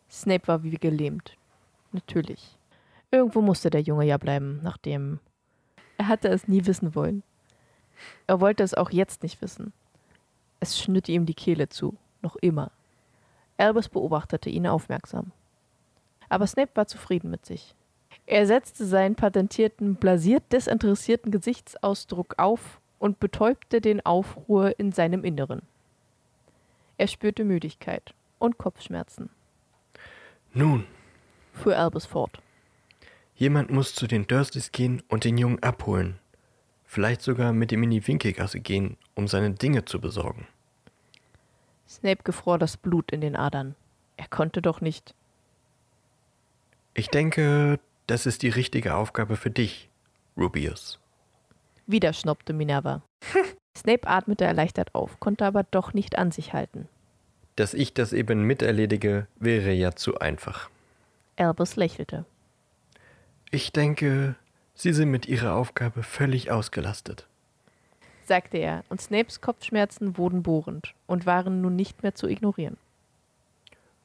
Snape 0.09 0.47
war 0.47 0.63
wie 0.63 0.75
gelähmt. 0.75 1.35
Natürlich. 1.91 2.57
Irgendwo 3.11 3.41
musste 3.41 3.69
der 3.69 3.81
Junge 3.81 4.05
ja 4.05 4.17
bleiben, 4.17 4.59
nachdem. 4.63 5.19
Er 5.97 6.07
hatte 6.07 6.27
es 6.27 6.47
nie 6.47 6.65
wissen 6.65 6.93
wollen. 6.93 7.23
Er 8.27 8.39
wollte 8.39 8.63
es 8.63 8.73
auch 8.73 8.91
jetzt 8.91 9.23
nicht 9.23 9.41
wissen. 9.41 9.73
Es 10.59 10.79
schnitt 10.79 11.07
ihm 11.09 11.25
die 11.25 11.33
Kehle 11.33 11.69
zu, 11.69 11.95
noch 12.21 12.35
immer. 12.37 12.71
Albus 13.57 13.89
beobachtete 13.89 14.49
ihn 14.49 14.67
aufmerksam. 14.67 15.31
Aber 16.29 16.47
Snape 16.47 16.71
war 16.75 16.87
zufrieden 16.87 17.29
mit 17.29 17.45
sich. 17.45 17.75
Er 18.25 18.45
setzte 18.45 18.85
seinen 18.85 19.15
patentierten, 19.15 19.95
blasiert 19.95 20.43
desinteressierten 20.51 21.31
Gesichtsausdruck 21.31 22.35
auf 22.37 22.81
und 22.99 23.19
betäubte 23.19 23.79
den 23.79 24.05
Aufruhr 24.05 24.77
in 24.79 24.91
seinem 24.91 25.23
Inneren. 25.23 25.61
Er 26.97 27.07
spürte 27.07 27.43
Müdigkeit 27.45 28.13
und 28.39 28.57
Kopfschmerzen, 28.57 29.29
Nun, 30.53 30.85
fuhr 31.53 31.77
Albus 31.77 32.05
fort. 32.05 32.39
jemand 33.35 33.69
muss 33.69 33.93
zu 33.93 34.07
den 34.07 34.25
Dursleys 34.27 34.71
gehen 34.71 35.03
und 35.07 35.23
den 35.23 35.37
Jungen 35.37 35.61
abholen. 35.61 36.19
Vielleicht 36.87 37.21
sogar 37.21 37.51
mit 37.51 37.71
ihm 37.73 37.83
in 37.83 37.91
die 37.91 38.07
Winkelgasse 38.07 38.61
gehen, 38.61 38.97
um 39.13 39.27
seine 39.27 39.51
Dinge 39.51 39.85
zu 39.85 39.99
besorgen. 39.99 40.47
Snape 41.87 42.23
gefror 42.23 42.57
das 42.57 42.77
Blut 42.77 43.11
in 43.11 43.21
den 43.21 43.35
Adern. 43.35 43.75
Er 44.15 44.27
konnte 44.27 44.61
doch 44.61 44.81
nicht. 44.81 45.13
Ich 46.93 47.09
denke, 47.09 47.79
das 48.07 48.25
ist 48.25 48.41
die 48.41 48.49
richtige 48.49 48.95
Aufgabe 48.95 49.35
für 49.35 49.51
dich, 49.51 49.89
Rubius. 50.37 50.99
Wieder 51.85 52.13
schnaubte 52.13 52.53
Minerva. 52.53 53.03
Snape 53.77 54.07
atmete 54.07 54.45
erleichtert 54.45 54.95
auf, 54.95 55.19
konnte 55.19 55.45
aber 55.45 55.63
doch 55.63 55.93
nicht 55.93 56.17
an 56.17 56.31
sich 56.31 56.53
halten. 56.53 56.87
Dass 57.57 57.73
ich 57.73 57.93
das 57.93 58.13
eben 58.13 58.43
miterledige, 58.43 59.27
wäre 59.35 59.71
ja 59.73 59.93
zu 59.93 60.19
einfach. 60.19 60.69
Albus 61.35 61.75
lächelte. 61.75 62.25
Ich 63.51 63.71
denke, 63.71 64.35
Sie 64.79 64.93
sind 64.93 65.09
mit 65.09 65.25
Ihrer 65.27 65.55
Aufgabe 65.55 66.03
völlig 66.03 66.51
ausgelastet. 66.51 67.25
sagte 68.25 68.57
er, 68.57 68.83
und 68.89 69.01
Snapes 69.01 69.41
Kopfschmerzen 69.41 70.17
wurden 70.17 70.43
bohrend 70.43 70.93
und 71.07 71.25
waren 71.25 71.61
nun 71.61 71.75
nicht 71.75 72.03
mehr 72.03 72.13
zu 72.13 72.27
ignorieren. 72.27 72.77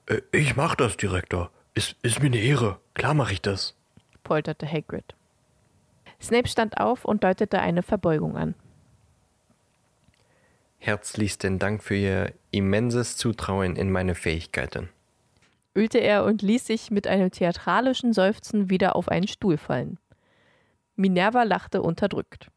Äh, 0.06 0.22
Ich 0.32 0.56
mach 0.56 0.74
das, 0.74 0.96
Direktor. 0.96 1.50
Ist, 1.74 1.96
ist 2.02 2.20
mir 2.20 2.26
eine 2.26 2.38
Ehre. 2.40 2.78
Klar 2.94 3.12
mache 3.14 3.34
ich 3.34 3.42
das. 3.42 3.74
polterte 4.24 4.66
Hagrid. 4.66 5.14
Snape 6.22 6.48
stand 6.48 6.78
auf 6.78 7.04
und 7.04 7.22
deutete 7.24 7.60
eine 7.60 7.82
Verbeugung 7.82 8.36
an. 8.36 8.54
Herzlichsten 10.78 11.58
Dank 11.58 11.82
für 11.82 11.96
Ihr 11.96 12.32
immenses 12.50 13.16
Zutrauen 13.16 13.76
in 13.76 13.90
meine 13.90 14.14
Fähigkeiten. 14.14 14.88
ölte 15.76 15.98
er 15.98 16.24
und 16.24 16.40
ließ 16.42 16.66
sich 16.66 16.90
mit 16.90 17.06
einem 17.06 17.30
theatralischen 17.30 18.12
Seufzen 18.12 18.70
wieder 18.70 18.94
auf 18.96 19.08
einen 19.08 19.28
Stuhl 19.28 19.56
fallen. 19.58 19.98
Minerva 20.96 21.42
lachte 21.42 21.82
unterdrückt. 21.82 22.50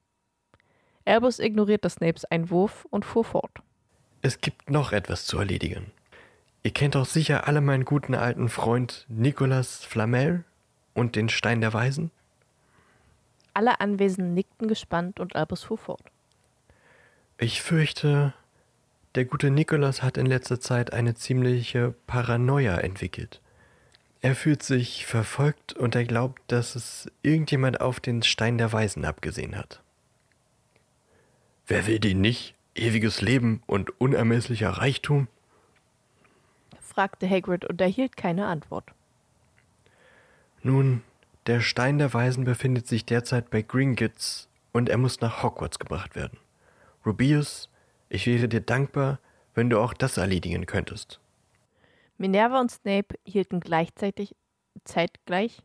Albus 1.06 1.39
ignorierte 1.39 1.89
Snapes 1.89 2.25
Einwurf 2.25 2.86
und 2.89 3.06
fuhr 3.06 3.24
fort. 3.24 3.62
Es 4.22 4.42
gibt 4.42 4.70
noch 4.70 4.92
etwas 4.92 5.25
zu 5.25 5.38
erledigen. 5.38 5.92
Ihr 6.63 6.72
kennt 6.72 6.96
doch 6.96 7.06
sicher 7.06 7.48
alle 7.48 7.62
meinen 7.62 7.86
guten 7.86 8.15
alten 8.15 8.50
Freund 8.50 9.06
Nicolas 9.08 9.84
Flamel 9.84 10.44
und 10.96 11.15
den 11.15 11.30
Stein 11.30 11.62
der 11.62 11.74
Weisen? 11.74 12.10
Alle 13.54 13.80
Anwesenden 13.80 14.34
nickten 14.34 14.68
gespannt 14.68 15.20
und 15.20 15.36
Albus 15.36 15.63
fuhr 15.63 15.77
fort. 15.77 16.01
Ich 17.38 17.62
fürchte, 17.62 18.34
der 19.13 19.25
gute 19.25 19.51
Nicolas 19.51 20.01
hat 20.01 20.18
in 20.18 20.25
letzter 20.25 20.60
Zeit 20.60 20.92
eine 20.92 21.13
ziemliche 21.13 21.94
Paranoia 22.08 22.77
entwickelt. 22.77 23.42
Er 24.25 24.34
fühlt 24.34 24.63
sich 24.63 25.05
verfolgt 25.05 25.74
und 25.74 25.94
er 25.94 26.03
glaubt, 26.03 26.41
dass 26.48 26.74
es 26.74 27.12
irgendjemand 27.22 27.79
auf 27.79 28.00
den 28.00 28.24
Stein 28.24 28.58
der 28.58 28.74
Weisen 28.74 29.05
abgesehen 29.05 29.55
hat. 29.55 29.84
Wer 31.67 31.86
will 31.86 32.00
den 32.00 32.22
nicht? 32.22 32.55
ewiges 32.74 33.22
Leben 33.22 33.62
und 33.67 34.01
unermesslicher 34.01 34.72
Reichtum? 34.72 35.27
fragte 36.82 37.29
Hagrid 37.29 37.65
und 37.65 37.79
erhielt 37.79 38.17
keine 38.17 38.48
Antwort. 38.48 38.86
Nun, 40.63 41.03
der 41.46 41.62
Stein 41.62 42.00
der 42.00 42.12
Weisen 42.12 42.46
befindet 42.46 42.88
sich 42.88 43.05
derzeit 43.05 43.51
bei 43.51 43.62
Gringotts 43.62 44.50
und 44.74 44.89
er 44.89 44.98
muss 44.98 45.22
nach 45.22 45.44
Hogwarts 45.44 45.77
gebracht 45.77 46.15
werden. 46.15 46.39
Rubius, 47.05 47.70
ich 48.10 48.25
wäre 48.25 48.48
dir 48.48 48.62
dankbar, 48.62 49.20
wenn 49.53 49.70
du 49.70 49.79
auch 49.79 49.94
das 49.94 50.17
erledigen 50.17 50.65
könntest. 50.65 51.20
Minerva 52.17 52.60
und 52.60 52.72
Snape 52.72 53.15
hielten 53.25 53.60
gleichzeitig, 53.60 54.36
zeitgleich, 54.84 55.62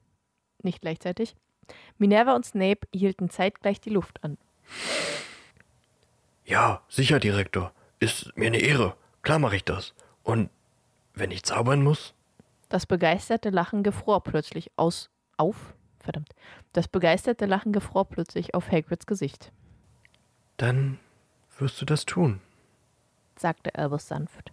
nicht 0.63 0.81
gleichzeitig, 0.81 1.37
Minerva 1.99 2.35
und 2.35 2.45
Snape 2.45 2.87
hielten 2.93 3.31
zeitgleich 3.31 3.81
die 3.81 3.91
Luft 3.91 4.23
an. 4.25 4.37
Ja, 6.45 6.83
sicher, 6.89 7.21
Direktor. 7.21 7.73
Ist 8.01 8.37
mir 8.37 8.47
eine 8.47 8.59
Ehre. 8.59 8.97
Klar 9.23 9.39
mache 9.39 9.57
ich 9.57 9.65
das. 9.65 9.95
Und 10.25 10.51
wenn 11.15 11.31
ich 11.31 11.45
zaubern 11.45 11.83
muss? 11.83 12.15
Das 12.69 12.87
begeisterte 12.87 13.51
Lachen 13.51 13.83
gefror 13.83 14.23
plötzlich 14.23 14.71
aus, 14.77 15.11
auf, 15.37 15.75
verdammt, 15.99 16.31
das 16.73 16.89
begeisterte 16.89 17.47
Lachen 17.47 17.73
gefror 17.73 18.05
plötzlich 18.09 18.55
auf 18.55 18.71
Hagrids 18.71 19.07
Gesicht, 19.07 19.53
Dann 20.57 20.99
wirst 21.59 21.81
du 21.81 21.85
das 21.85 22.05
tun. 22.07 22.41
sagte 23.37 23.75
Albus 23.75 24.07
sanft. 24.09 24.53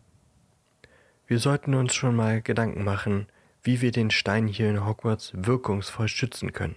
Wir 1.27 1.39
sollten 1.39 1.75
uns 1.75 1.93
schon 1.93 2.15
mal 2.15 2.41
Gedanken 2.41 2.85
machen, 2.85 3.27
wie 3.61 3.81
wir 3.81 3.91
den 3.91 4.11
Stein 4.11 4.47
hier 4.47 4.69
in 4.69 4.85
Hogwarts 4.85 5.31
wirkungsvoll 5.35 6.07
schützen 6.07 6.53
können. 6.53 6.75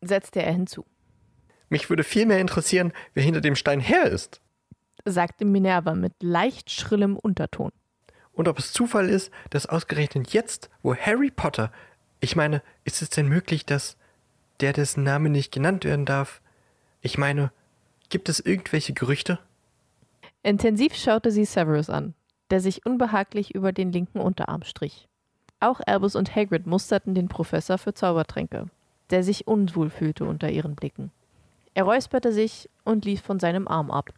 Setzte 0.00 0.42
er 0.42 0.52
hinzu, 0.52 0.86
Mich 1.68 1.90
würde 1.90 2.02
viel 2.02 2.24
mehr 2.24 2.40
interessieren, 2.40 2.92
wer 3.12 3.22
hinter 3.22 3.42
dem 3.42 3.56
Stein 3.56 3.80
her 3.80 4.04
ist. 4.04 4.40
sagte 5.04 5.44
Minerva 5.44 5.94
mit 5.94 6.14
leicht 6.22 6.70
schrillem 6.70 7.16
Unterton. 7.16 7.72
Und 8.32 8.48
ob 8.48 8.58
es 8.58 8.72
Zufall 8.72 9.08
ist, 9.08 9.30
dass 9.50 9.66
ausgerechnet 9.66 10.32
jetzt, 10.32 10.70
wo 10.82 10.96
Harry 10.96 11.30
Potter, 11.30 11.70
ich 12.20 12.36
meine, 12.36 12.62
ist 12.84 13.02
es 13.02 13.10
denn 13.10 13.28
möglich, 13.28 13.66
dass 13.66 13.96
der, 14.60 14.72
dessen 14.72 15.04
Name 15.04 15.28
nicht 15.28 15.52
genannt 15.52 15.84
werden 15.84 16.06
darf, 16.06 16.40
ich 17.02 17.18
meine, 17.18 17.52
gibt 18.08 18.28
es 18.30 18.40
irgendwelche 18.40 18.94
Gerüchte? 18.94 19.38
Intensiv 20.42 20.94
schaute 20.94 21.30
sie 21.30 21.44
Severus 21.44 21.90
an, 21.90 22.14
der 22.54 22.60
sich 22.60 22.86
unbehaglich 22.86 23.52
über 23.52 23.72
den 23.72 23.90
linken 23.90 24.20
Unterarm 24.20 24.62
strich. 24.62 25.08
Auch 25.58 25.80
Albus 25.84 26.14
und 26.14 26.36
Hagrid 26.36 26.68
musterten 26.68 27.12
den 27.12 27.26
Professor 27.26 27.78
für 27.78 27.94
Zaubertränke, 27.94 28.66
der 29.10 29.24
sich 29.24 29.48
unwohl 29.48 29.90
fühlte 29.90 30.24
unter 30.24 30.48
ihren 30.48 30.76
Blicken. 30.76 31.10
Er 31.74 31.82
räusperte 31.82 32.32
sich 32.32 32.70
und 32.84 33.04
ließ 33.04 33.22
von 33.22 33.40
seinem 33.40 33.66
Arm 33.66 33.90
ab. 33.90 34.14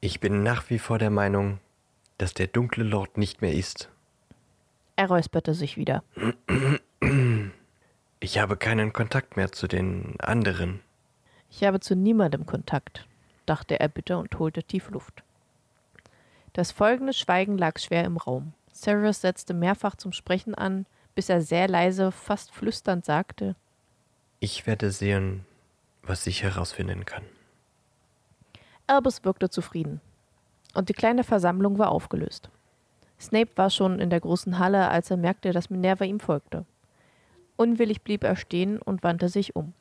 Ich 0.00 0.20
bin 0.20 0.44
nach 0.44 0.70
wie 0.70 0.78
vor 0.78 0.98
der 0.98 1.10
Meinung, 1.10 1.58
dass 2.18 2.34
der 2.34 2.46
dunkle 2.46 2.84
Lord 2.84 3.18
nicht 3.18 3.42
mehr 3.42 3.52
ist. 3.52 3.90
Er 4.94 5.08
räusperte 5.08 5.54
sich 5.54 5.76
wieder. 5.76 6.04
Ich 8.20 8.38
habe 8.38 8.56
keinen 8.56 8.92
Kontakt 8.92 9.36
mehr 9.36 9.50
zu 9.50 9.66
den 9.66 10.14
anderen. 10.20 10.82
Ich 11.50 11.64
habe 11.64 11.80
zu 11.80 11.96
niemandem 11.96 12.46
Kontakt, 12.46 13.08
dachte 13.44 13.80
er 13.80 13.88
bitter 13.88 14.20
und 14.20 14.38
holte 14.38 14.62
tief 14.62 14.88
Luft. 14.90 15.24
Das 16.58 16.72
folgende 16.72 17.12
Schweigen 17.12 17.56
lag 17.56 17.78
schwer 17.78 18.02
im 18.02 18.16
Raum. 18.16 18.52
Severus 18.72 19.20
setzte 19.20 19.54
mehrfach 19.54 19.94
zum 19.94 20.10
Sprechen 20.10 20.56
an, 20.56 20.86
bis 21.14 21.28
er 21.28 21.40
sehr 21.40 21.68
leise, 21.68 22.10
fast 22.10 22.50
flüsternd 22.50 23.04
sagte: 23.04 23.54
Ich 24.40 24.66
werde 24.66 24.90
sehen, 24.90 25.46
was 26.02 26.26
ich 26.26 26.42
herausfinden 26.42 27.04
kann. 27.04 27.22
Albus 28.88 29.24
wirkte 29.24 29.50
zufrieden. 29.50 30.00
Und 30.74 30.88
die 30.88 30.94
kleine 30.94 31.22
Versammlung 31.22 31.78
war 31.78 31.92
aufgelöst. 31.92 32.50
Snape 33.20 33.52
war 33.54 33.70
schon 33.70 34.00
in 34.00 34.10
der 34.10 34.18
großen 34.18 34.58
Halle, 34.58 34.88
als 34.88 35.12
er 35.12 35.16
merkte, 35.16 35.52
dass 35.52 35.70
Minerva 35.70 36.06
ihm 36.06 36.18
folgte. 36.18 36.64
Unwillig 37.56 38.02
blieb 38.02 38.24
er 38.24 38.34
stehen 38.34 38.82
und 38.82 39.04
wandte 39.04 39.28
sich 39.28 39.54
um. 39.54 39.74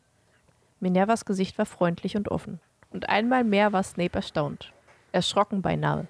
Minervas 0.79 1.25
Gesicht 1.25 1.57
war 1.57 1.65
freundlich 1.65 2.15
und 2.15 2.29
offen. 2.29 2.59
Und 2.91 3.09
einmal 3.09 3.43
mehr 3.43 3.73
war 3.73 3.81
Snape 3.81 4.13
erstaunt. 4.13 4.73
Erschrocken 5.11 5.63
beinahe. 5.63 6.07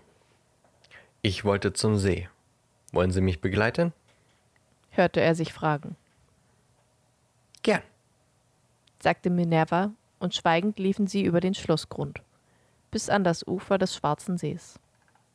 Ich 1.28 1.44
wollte 1.44 1.74
zum 1.74 1.98
See. 1.98 2.30
Wollen 2.94 3.12
Sie 3.12 3.20
mich 3.20 3.42
begleiten? 3.42 3.92
hörte 4.92 5.20
er 5.20 5.36
sich 5.36 5.52
fragen, 5.52 5.98
Gern. 7.64 7.82
sagte 9.04 9.30
Minerva, 9.30 9.92
und 10.20 10.36
schweigend 10.36 10.80
liefen 10.80 11.06
sie 11.06 11.26
über 11.26 11.42
den 11.42 11.54
Schlossgrund, 11.54 12.22
bis 12.92 13.10
an 13.10 13.26
das 13.26 13.46
Ufer 13.46 13.78
des 13.78 13.94
Schwarzen 13.94 14.38
Sees. 14.38 14.80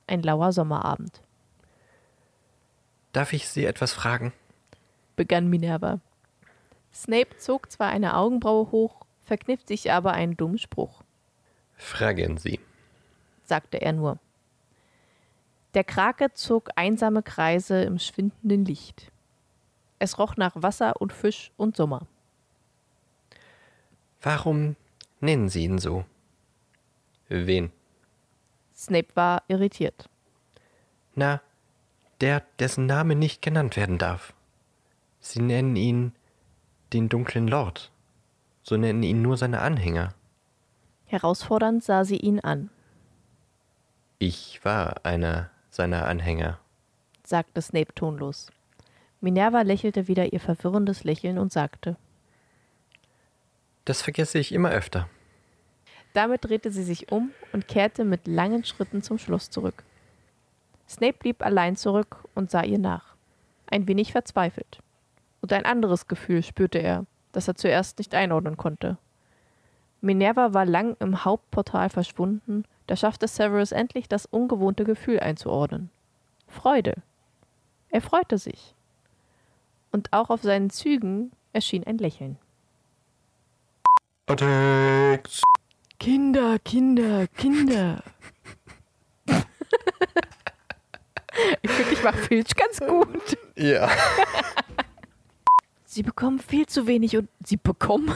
Ein 0.07 0.23
lauer 0.23 0.53
Sommerabend, 0.55 1.21
Darf 3.13 3.35
ich 3.35 3.47
Sie 3.47 3.67
etwas 3.67 3.93
fragen? 3.93 4.33
begann 5.15 5.51
Minerva. 5.51 6.01
Snape 6.95 7.37
zog 7.37 7.71
zwar 7.71 7.91
eine 7.91 8.17
Augenbraue 8.17 8.71
hoch, 8.71 9.05
verkniff 9.21 9.61
sich 9.67 9.93
aber 9.93 10.13
einen 10.15 10.39
dummen 10.39 10.57
Spruch, 10.57 11.03
Fragen 11.77 12.39
Sie. 12.39 12.61
sagte 13.45 13.83
er 13.83 13.93
nur. 13.93 14.19
Der 15.75 15.85
Krake 15.85 16.33
zog 16.35 16.69
einsame 16.77 17.23
Kreise 17.23 17.83
im 17.83 17.99
schwindenden 17.99 18.65
Licht. 18.65 19.11
Es 19.99 20.19
roch 20.19 20.37
nach 20.37 20.53
Wasser 20.55 21.01
und 21.01 21.13
Fisch 21.13 21.53
und 21.57 21.77
Sommer. 21.77 22.07
Warum 24.21 24.77
nennen 25.21 25.49
Sie 25.49 25.65
ihn 25.65 25.79
so? 25.79 26.05
Wen? 27.29 27.73
Snape 28.75 29.09
war 29.15 29.43
irritiert. 29.49 30.09
Na, 31.15 31.41
der, 32.21 32.43
dessen 32.59 32.87
Name 32.87 33.15
nicht 33.15 33.43
genannt 33.43 33.77
werden 33.77 33.99
darf. 33.99 34.35
Sie 35.21 35.41
nennen 35.41 35.77
ihn 35.77 36.13
den 36.93 37.09
dunklen 37.09 37.49
Lord. 37.49 37.91
So 38.63 38.77
nennen 38.77 39.03
ihn 39.03 39.23
nur 39.23 39.37
seine 39.37 39.61
Anhänger. 39.61 40.15
Herausfordernd 41.07 41.83
sah 41.83 42.05
sie 42.05 42.17
ihn 42.17 42.41
an, 42.41 42.71
Ich 44.19 44.65
war 44.65 45.05
einer 45.05 45.51
seiner 45.73 46.07
Anhänger. 46.07 46.59
sagte 47.25 47.63
Snape 47.63 47.95
tonlos. 47.95 48.53
Minerva 49.23 49.63
lächelte 49.63 50.07
wieder 50.07 50.33
ihr 50.33 50.41
verwirrendes 50.41 51.03
Lächeln 51.03 51.39
und 51.39 51.51
sagte. 51.51 51.97
Das 53.87 54.03
vergesse 54.03 54.39
ich 54.39 54.53
immer 54.53 54.71
öfter. 54.71 55.09
Damit 56.13 56.45
drehte 56.45 56.71
sie 56.71 56.83
sich 56.83 57.11
um 57.11 57.31
und 57.53 57.69
kehrte 57.69 58.05
mit 58.05 58.27
langen 58.27 58.65
Schritten 58.65 59.03
zum 59.03 59.17
Schloss 59.17 59.49
zurück. 59.49 59.83
Snape 60.89 61.17
blieb 61.19 61.43
allein 61.43 61.75
zurück 61.77 62.19
und 62.35 62.51
sah 62.51 62.63
ihr 62.63 62.79
nach, 62.79 63.15
ein 63.67 63.89
wenig 63.89 64.13
verzweifelt. 64.13 64.81
Und 65.41 65.55
ein 65.55 65.65
anderes 65.65 66.07
Gefühl 66.07 66.43
spürte 66.43 66.79
er, 66.79 67.07
das 67.33 67.49
er 67.49 67.55
zuerst 67.55 67.99
nicht 67.99 68.15
einordnen 68.15 68.59
konnte. 68.59 68.99
Minerva 70.03 70.53
war 70.53 70.67
lang 70.67 70.97
im 71.01 71.25
Hauptportal 71.25 71.89
verschwunden, 71.89 72.65
da 72.87 72.97
schaffte 72.97 73.29
Severus 73.29 73.73
endlich 73.73 74.09
das 74.09 74.27
ungewohnte 74.27 74.85
Gefühl 74.85 75.21
einzuordnen. 75.21 75.91
Freude. 76.49 77.03
Er 77.89 78.01
freute 78.01 78.39
sich. 78.39 78.75
Und 79.91 80.13
auch 80.13 80.31
auf 80.31 80.43
seinen 80.43 80.71
Zügen 80.71 81.33
erschien 81.53 81.85
ein 81.85 81.99
Lächeln. 81.99 82.39
Attacks! 84.27 85.43
Kinder, 85.99 86.59
Kinder, 86.59 87.27
Kinder. 87.29 88.03
ich 91.63 91.71
finde, 91.71 91.93
ich 91.93 92.03
mache 92.03 92.19
Filch 92.19 92.55
ganz 92.57 92.81
gut. 92.81 93.39
Ja. 93.57 93.91
Sie 95.93 96.03
bekommen 96.03 96.39
viel 96.39 96.65
zu 96.65 96.87
wenig 96.87 97.19
und 97.19 97.29
sie 97.45 97.59
bekommen, 97.59 98.15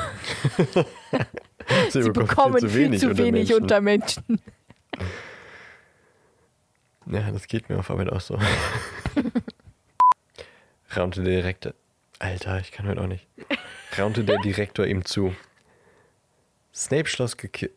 Sie, 1.91 2.03
sie 2.03 2.11
bekommen 2.11 2.69
viel 2.69 2.97
zu 2.99 3.17
wenig, 3.19 3.53
unter 3.53 3.81
Menschen. 3.81 4.41
Ja, 7.07 7.31
das 7.31 7.47
geht 7.47 7.69
mir 7.69 7.79
auf 7.79 7.91
Arbeit 7.91 8.11
auch 8.11 8.21
so. 8.21 8.37
Raunte 10.97 11.23
der 11.23 11.37
Direktor. 11.37 11.75
Alter, 12.19 12.61
ich 12.61 12.73
kann 12.73 12.89
heute 12.89 13.01
auch 13.01 13.07
nicht. 13.07 13.27
Raunte 13.99 14.25
der 14.25 14.39
Direktor 14.39 14.87
ihm 14.87 15.05
zu. 15.05 15.35
Snape 16.75 17.09
schloss, 17.09 17.37
geque 17.37 17.71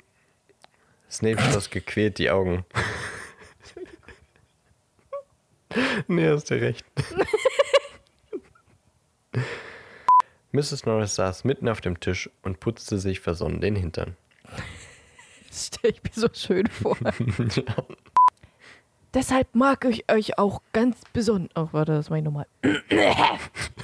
Snape 1.09 1.41
schloss 1.41 1.69
gequält 1.69 2.17
die 2.17 2.29
Augen. 2.29 2.65
nee, 6.07 6.29
hast 6.29 6.51
du 6.51 6.55
recht. 6.55 6.85
Mrs. 10.51 10.85
Norris 10.85 11.15
saß 11.15 11.43
mitten 11.43 11.69
auf 11.69 11.81
dem 11.81 11.99
Tisch 11.99 12.29
und 12.41 12.59
putzte 12.59 12.97
sich 12.97 13.19
versonnen 13.19 13.61
den 13.61 13.75
Hintern. 13.75 14.15
Das 15.49 15.65
stelle 15.65 15.95
ich 15.95 16.03
mir 16.03 16.11
so 16.13 16.27
schön 16.31 16.67
vor. 16.67 16.95
Deshalb 19.15 19.55
mag 19.55 19.83
ich 19.85 20.11
euch 20.11 20.37
auch 20.37 20.61
ganz 20.73 21.01
besonders. 21.11 21.49
Ach, 21.55 21.73
warte, 21.73 21.93
das 21.93 22.11
mache 22.11 22.19
ich 22.19 22.25
nochmal. 22.25 22.45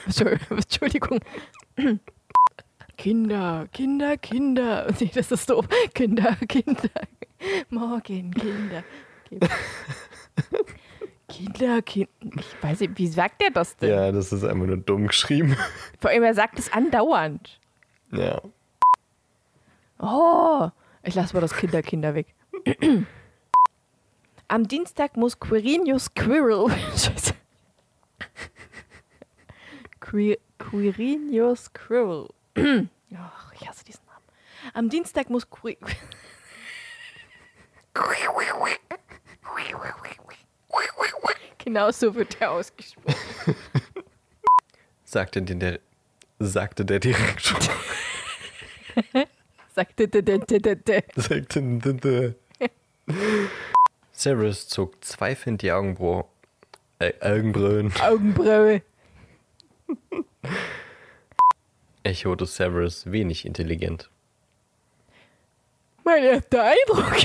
Entschuldigung. 0.05 1.21
Kinder, 2.97 3.67
Kinder, 3.73 4.17
Kinder. 4.17 4.93
Nee, 4.99 5.09
das 5.11 5.31
ist 5.31 5.49
doof. 5.49 5.65
Kinder, 5.95 6.35
Kinder. 6.47 6.91
Morgen, 7.71 8.31
Kinder. 8.31 8.83
Okay. 9.25 9.39
Kinder, 11.27 11.81
Kinder. 11.81 12.09
Ich 12.37 12.55
weiß 12.63 12.79
nicht, 12.81 12.97
wie 12.97 13.07
sagt 13.07 13.41
er 13.43 13.49
das 13.51 13.75
denn? 13.77 13.89
Ja, 13.89 14.11
das 14.11 14.31
ist 14.31 14.43
einfach 14.43 14.65
nur 14.67 14.77
dumm 14.77 15.07
geschrieben. 15.07 15.57
Vor 15.99 16.11
allem, 16.11 16.23
er 16.23 16.33
sagt 16.35 16.59
es 16.59 16.71
andauernd. 16.71 17.59
Ja. 18.11 18.41
Oh, 19.99 20.69
ich 21.03 21.15
lasse 21.15 21.33
mal 21.33 21.41
das 21.41 21.55
Kinder, 21.55 21.81
Kinder 21.81 22.13
weg. 22.15 22.27
Am 24.47 24.67
Dienstag 24.67 25.17
muss 25.17 25.39
Quirinius 25.39 26.13
Quirrell. 26.13 26.69
Scheiße. 26.95 27.33
Qui- 30.01 30.37
Quirinius 30.59 31.73
Quirrell. 31.73 32.27
Ach, 33.17 33.53
ich 33.53 33.67
hasse 33.67 33.83
diesen 33.85 34.05
Namen. 34.05 34.23
Am 34.75 34.89
Dienstag 34.89 35.29
muss 35.31 35.49
Qui 35.49 35.77
Genau 41.65 41.89
so 41.91 42.13
wird 42.13 42.39
er 42.39 42.51
ausgesprochen. 42.51 43.15
Sagte 45.03 45.41
der, 45.41 45.79
sagte 46.39 46.85
der 46.85 46.99
Direktor. 46.99 47.59
Sagte 49.75 50.07
der, 50.07 50.21
der, 50.21 50.37
der, 50.37 50.75
der, 50.75 51.03
sagte 51.15 51.61
der, 51.61 51.93
der. 51.93 52.35
Severus 54.11 54.67
zog 54.67 55.03
zweifelnd 55.03 55.63
die 55.63 55.71
Augenbrauen. 55.71 56.25
Äh, 56.99 57.13
Augenbrauen. 57.19 57.91
Augenbraue. 57.99 58.81
Echote 62.03 62.45
Severus 62.45 63.11
wenig 63.11 63.45
intelligent. 63.45 64.09
Mein 66.03 66.23
erster 66.23 66.63
Eindruck. 66.63 67.15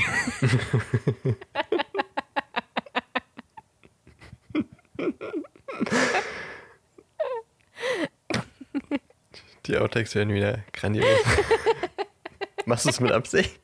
Die 9.70 9.78
Outtakes 9.78 10.16
werden 10.16 10.34
wieder 10.34 10.64
grandios. 10.72 11.06
Machst 12.66 12.86
du 12.86 12.90
es 12.90 12.98
mit 12.98 13.12
Absicht? 13.12 13.60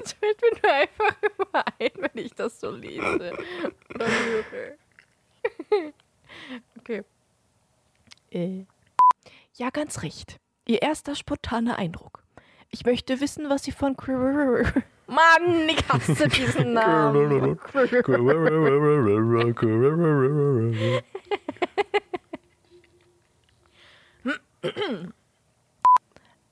Das 0.00 0.12
fällt 0.12 0.40
mir 0.40 0.52
nur 0.62 0.72
einfach 0.72 1.16
immer 1.20 1.64
ein, 1.80 1.90
wenn 1.96 2.24
ich 2.24 2.32
das 2.34 2.60
so 2.60 2.70
lese. 2.70 3.36
Okay. 6.78 7.02
Äh. 8.30 8.64
Ja, 9.54 9.70
ganz 9.70 10.02
recht. 10.02 10.38
Ihr 10.66 10.82
erster 10.82 11.16
spontaner 11.16 11.76
Eindruck. 11.78 12.22
Ich 12.70 12.84
möchte 12.84 13.20
wissen, 13.20 13.48
was 13.50 13.64
Sie 13.64 13.72
von. 13.72 13.96
Mann, 15.06 15.68
ich 15.68 15.88
hasse 15.88 16.28
diesen 16.28 16.74
Namen. 16.74 17.58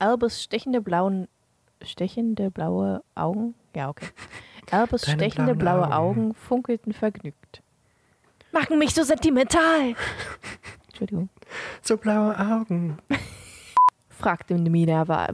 Albus 0.06 0.42
stechende 0.42 0.80
blauen... 0.80 1.28
Stechende 1.82 2.50
blaue 2.50 3.02
Augen? 3.14 3.54
Ja, 3.74 3.90
okay. 3.90 4.08
Albus 4.70 5.02
Deine 5.02 5.18
stechende 5.18 5.54
blaue 5.54 5.84
Augen. 5.84 5.92
Augen 5.92 6.34
funkelten 6.34 6.92
vergnügt. 6.92 7.62
Machen 8.52 8.78
mich 8.78 8.94
so 8.94 9.02
sentimental! 9.02 9.94
Entschuldigung. 10.86 11.28
So 11.82 11.96
blaue 11.96 12.38
Augen. 12.38 12.98
fragte 14.08 14.54
Minerva. 14.54 15.28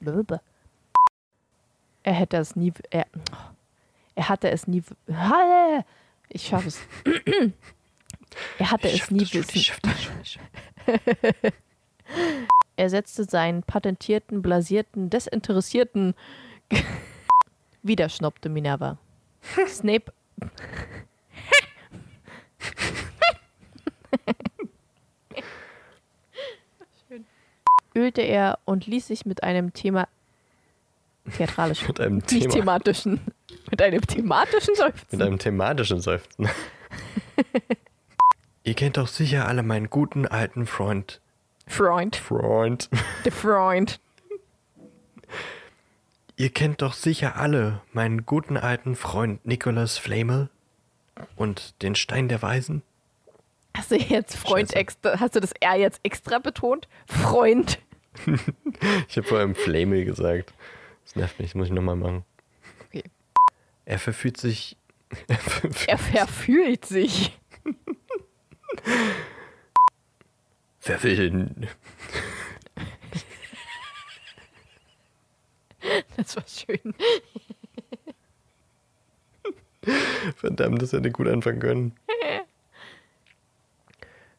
Blablabla. 0.00 0.40
Er 2.02 2.14
hätte 2.14 2.38
es 2.38 2.56
nie. 2.56 2.72
Er, 2.90 3.06
er 4.14 4.28
hatte 4.28 4.50
es 4.50 4.66
nie. 4.66 4.82
Ich 6.28 6.46
schaffe 6.46 6.68
es. 6.68 6.80
Er 8.58 8.70
hatte 8.70 8.88
es 8.88 9.10
nie 9.10 9.20
wissen. 9.32 9.74
Er 12.82 12.90
setzte 12.90 13.22
seinen 13.22 13.62
patentierten, 13.62 14.42
blasierten, 14.42 15.08
desinteressierten. 15.08 16.16
Wieder 17.84 18.08
schnoppte 18.08 18.48
Minerva. 18.48 18.98
Snape. 19.68 20.12
ölte 27.94 28.22
er 28.22 28.58
und 28.64 28.88
ließ 28.88 29.06
sich 29.06 29.26
mit 29.26 29.44
einem 29.44 29.72
Thema 29.74 30.08
theatralischen, 31.36 31.86
Mit 31.86 32.00
einem 32.00 32.16
nicht 32.16 32.26
Thema. 32.26 32.52
thematischen, 32.52 33.20
mit 33.70 33.80
einem 33.80 34.04
thematischen 34.04 34.74
Seufzen. 34.74 35.06
Mit 35.12 35.22
einem 35.22 35.38
thematischen 35.38 36.00
Seufzen. 36.00 36.48
Ihr 38.64 38.74
kennt 38.74 38.96
doch 38.96 39.06
sicher 39.06 39.46
alle 39.46 39.62
meinen 39.62 39.88
guten 39.88 40.26
alten 40.26 40.66
Freund. 40.66 41.21
Freund, 41.72 42.16
Freund. 42.16 42.90
der 43.24 43.32
Freund. 43.32 44.00
Ihr 46.36 46.50
kennt 46.50 46.82
doch 46.82 46.92
sicher 46.92 47.36
alle 47.36 47.80
meinen 47.92 48.26
guten 48.26 48.56
alten 48.56 48.94
Freund 48.96 49.44
Nicholas 49.46 49.96
Flamel 49.98 50.48
und 51.36 51.80
den 51.82 51.94
Stein 51.94 52.28
der 52.28 52.42
Weisen. 52.42 52.82
Hast 53.76 53.90
du 53.90 53.96
jetzt 53.96 54.36
Freund 54.36 54.68
Scheiße. 54.68 54.78
extra, 54.78 55.20
hast 55.20 55.34
du 55.34 55.40
das 55.40 55.52
R 55.60 55.76
jetzt 55.76 56.00
extra 56.02 56.38
betont? 56.38 56.88
Freund. 57.06 57.78
Ich 59.08 59.16
habe 59.16 59.26
vorhin 59.26 59.54
Flamel 59.54 60.04
gesagt. 60.04 60.52
Das 61.04 61.16
nervt 61.16 61.38
mich, 61.38 61.48
das 61.50 61.54
muss 61.54 61.68
ich 61.68 61.72
nochmal 61.72 61.96
machen. 61.96 62.24
Okay. 62.88 63.04
Er 63.86 63.98
verfühlt 63.98 64.36
sich. 64.36 64.76
Er 65.28 65.38
verfühlt, 65.38 65.88
Er 65.88 65.98
verfühlt 65.98 66.84
sich. 66.84 67.38
wer 70.84 71.02
will 71.02 71.16
denn. 71.16 71.68
Das 76.16 76.36
war 76.36 76.44
schön. 76.46 76.94
Verdammt, 80.36 80.80
das 80.80 80.92
hätte 80.92 81.10
gut 81.10 81.26
anfangen 81.26 81.60
können. 81.60 81.92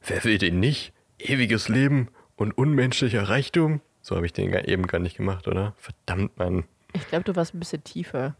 Wer 0.05 0.23
will 0.23 0.37
den 0.37 0.59
nicht? 0.59 0.93
Ewiges 1.19 1.69
Leben 1.69 2.09
und 2.35 2.57
unmenschlicher 2.57 3.23
Reichtum? 3.23 3.81
So 4.01 4.15
habe 4.15 4.25
ich 4.25 4.33
den 4.33 4.53
eben 4.53 4.87
gar 4.87 4.99
nicht 4.99 5.17
gemacht, 5.17 5.47
oder? 5.47 5.75
Verdammt, 5.77 6.37
Mann. 6.37 6.65
Ich 6.93 7.07
glaube, 7.07 7.23
du 7.23 7.35
warst 7.35 7.53
ein 7.53 7.59
bisschen 7.59 7.83
tiefer. 7.83 8.35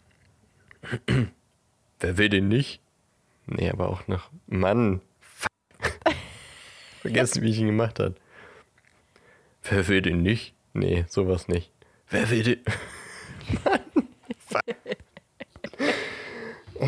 Wer 1.99 2.17
will 2.17 2.29
den 2.29 2.49
nicht? 2.49 2.81
Nee, 3.45 3.69
aber 3.69 3.89
auch 3.89 4.07
noch. 4.07 4.29
Mann. 4.47 5.01
Vergessen, 7.03 7.43
wie 7.43 7.49
ich 7.49 7.59
ihn 7.59 7.67
gemacht 7.67 7.99
habe. 7.99 8.15
Wer 9.63 9.89
will 9.89 10.01
den 10.01 10.21
nicht? 10.21 10.53
Nee, 10.71 11.03
sowas 11.09 11.49
nicht. 11.49 11.69
Wer 12.07 12.29
will 12.29 12.43
den. 12.43 12.61
Mann. 13.65 13.81
Oh, 16.79 16.87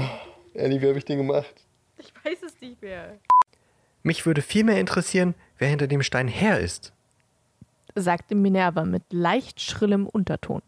Annie, 0.58 0.82
wie 0.82 0.88
habe 0.88 0.98
ich 0.98 1.04
den 1.04 1.18
gemacht? 1.18 1.54
Ich 1.98 2.14
weiß 2.24 2.44
es 2.44 2.62
nicht 2.62 2.82
mehr. 2.82 3.20
Mich 4.04 4.26
würde 4.26 4.42
viel 4.42 4.64
mehr 4.64 4.80
interessieren, 4.80 5.36
wer 5.58 5.68
hinter 5.68 5.88
dem 5.88 6.02
Stein 6.02 6.30
her 6.30 6.62
ist. 6.62 6.94
Sagte 7.94 8.36
Minerva 8.36 8.86
mit 8.86 9.04
leicht 9.12 9.60
schrillem 9.60 10.08
Unterton. 10.08 10.62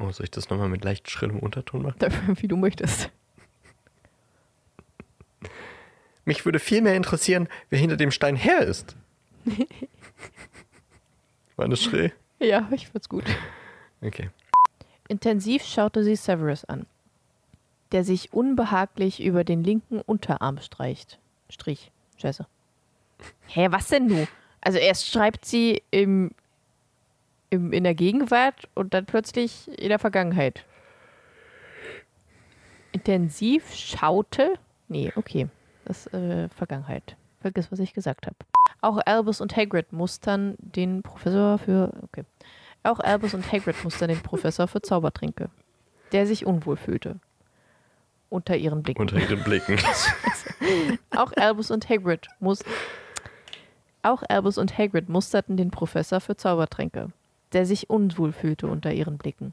Oh, 0.00 0.12
soll 0.12 0.24
ich 0.24 0.30
das 0.30 0.48
nochmal 0.48 0.68
mit 0.68 0.84
leicht 0.84 1.10
schrillem 1.10 1.40
Unterton 1.40 1.82
machen? 1.82 1.98
Wie 2.40 2.46
du 2.46 2.56
möchtest. 2.56 3.10
Mich 6.26 6.44
würde 6.44 6.58
viel 6.58 6.82
mehr 6.82 6.96
interessieren, 6.96 7.48
wer 7.70 7.78
hinter 7.78 7.96
dem 7.96 8.10
Stein 8.10 8.36
her 8.36 8.58
ist. 8.58 8.96
War 11.56 11.68
das 11.68 11.82
schrill? 11.82 12.12
Ja, 12.40 12.68
ich 12.72 12.88
fand's 12.88 13.08
gut. 13.08 13.24
Okay. 14.02 14.28
Intensiv 15.08 15.64
schaute 15.64 16.02
sie 16.02 16.16
Severus 16.16 16.64
an, 16.64 16.84
der 17.92 18.02
sich 18.04 18.32
unbehaglich 18.32 19.22
über 19.22 19.44
den 19.44 19.62
linken 19.62 20.00
Unterarm 20.00 20.58
streicht. 20.58 21.18
Strich. 21.48 21.92
Scheiße. 22.18 22.46
Hä, 23.46 23.68
was 23.70 23.88
denn 23.88 24.08
du? 24.08 24.26
Also 24.60 24.78
erst 24.78 25.08
schreibt 25.08 25.44
sie 25.44 25.80
im, 25.92 26.32
im, 27.50 27.72
in 27.72 27.84
der 27.84 27.94
Gegenwart 27.94 28.68
und 28.74 28.94
dann 28.94 29.06
plötzlich 29.06 29.68
in 29.78 29.90
der 29.90 30.00
Vergangenheit. 30.00 30.64
Intensiv 32.90 33.72
schaute. 33.72 34.58
Nee, 34.88 35.12
okay. 35.14 35.48
Das 35.86 36.06
ist 36.06 36.14
äh, 36.14 36.48
Vergangenheit. 36.48 37.16
Vergiss, 37.40 37.70
was 37.70 37.78
ich 37.78 37.94
gesagt 37.94 38.26
habe. 38.26 38.36
Auch 38.80 39.00
Albus 39.06 39.40
und 39.40 39.56
Hagrid 39.56 39.92
mustern 39.92 40.56
den 40.58 41.02
Professor 41.02 41.58
für. 41.58 41.92
Okay. 42.02 42.24
Auch 42.82 42.98
Albus 43.00 43.34
und 43.34 43.50
Hagrid 43.50 43.82
mustern 43.82 44.08
den 44.08 44.20
Professor 44.20 44.68
für 44.68 44.82
Zaubertränke, 44.82 45.48
der 46.12 46.26
sich 46.26 46.44
unwohl 46.44 46.76
fühlte. 46.76 47.20
Unter 48.28 48.56
ihren 48.56 48.82
Blicken. 48.82 49.00
Unter 49.00 49.18
ihren 49.18 49.42
Blicken. 49.44 49.78
Auch 51.16 51.32
Albus 51.36 51.70
und 51.70 51.88
Hagrid 51.88 52.28
muss 52.40 52.64
auch 54.02 54.22
Albus 54.28 54.56
und 54.56 54.78
Hagrid 54.78 55.08
musterten 55.08 55.56
den 55.56 55.72
Professor 55.72 56.20
für 56.20 56.36
Zaubertränke, 56.36 57.10
der 57.52 57.66
sich 57.66 57.90
unwohl 57.90 58.32
fühlte 58.32 58.68
unter 58.68 58.92
ihren 58.92 59.18
Blicken. 59.18 59.52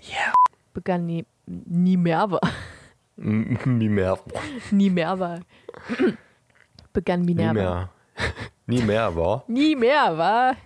Yeah. 0.00 0.32
begann 0.72 1.06
nie, 1.06 1.26
Minerva. 3.16 3.64
Mimer. 3.64 4.18
Minerva. 4.70 5.40
begann 6.92 7.22
Nie 7.22 7.34
Minerva. 7.34 7.52
mehr. 7.54 7.90
Nie 8.66 8.82
mehr, 8.82 9.14
war. 9.16 9.44
Nie 9.48 9.76
mehr, 9.76 10.18
war. 10.18 10.56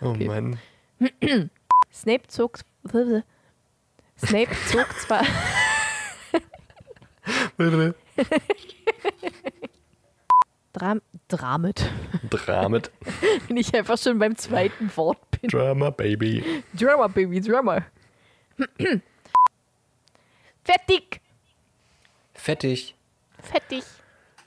Oh 0.00 0.14
Mann. 0.14 0.58
Snape 1.92 2.28
zog. 2.28 2.58
Snape 4.18 4.54
zog 4.70 4.94
zwar. 5.00 5.22
Dram 10.72 11.00
Dramet. 11.28 11.90
Dramet. 12.30 12.90
Wenn 13.48 13.56
ich 13.56 13.74
einfach 13.74 13.98
schon 13.98 14.18
beim 14.18 14.36
zweiten 14.36 14.90
Wort 14.96 15.18
bin. 15.30 15.50
Drama, 15.50 15.90
Baby. 15.90 16.62
Drama, 16.74 17.06
Baby, 17.08 17.40
Drama. 17.40 17.84
Fettig. 20.64 21.20
Fettig. 22.34 22.94
Fettig. 23.42 23.84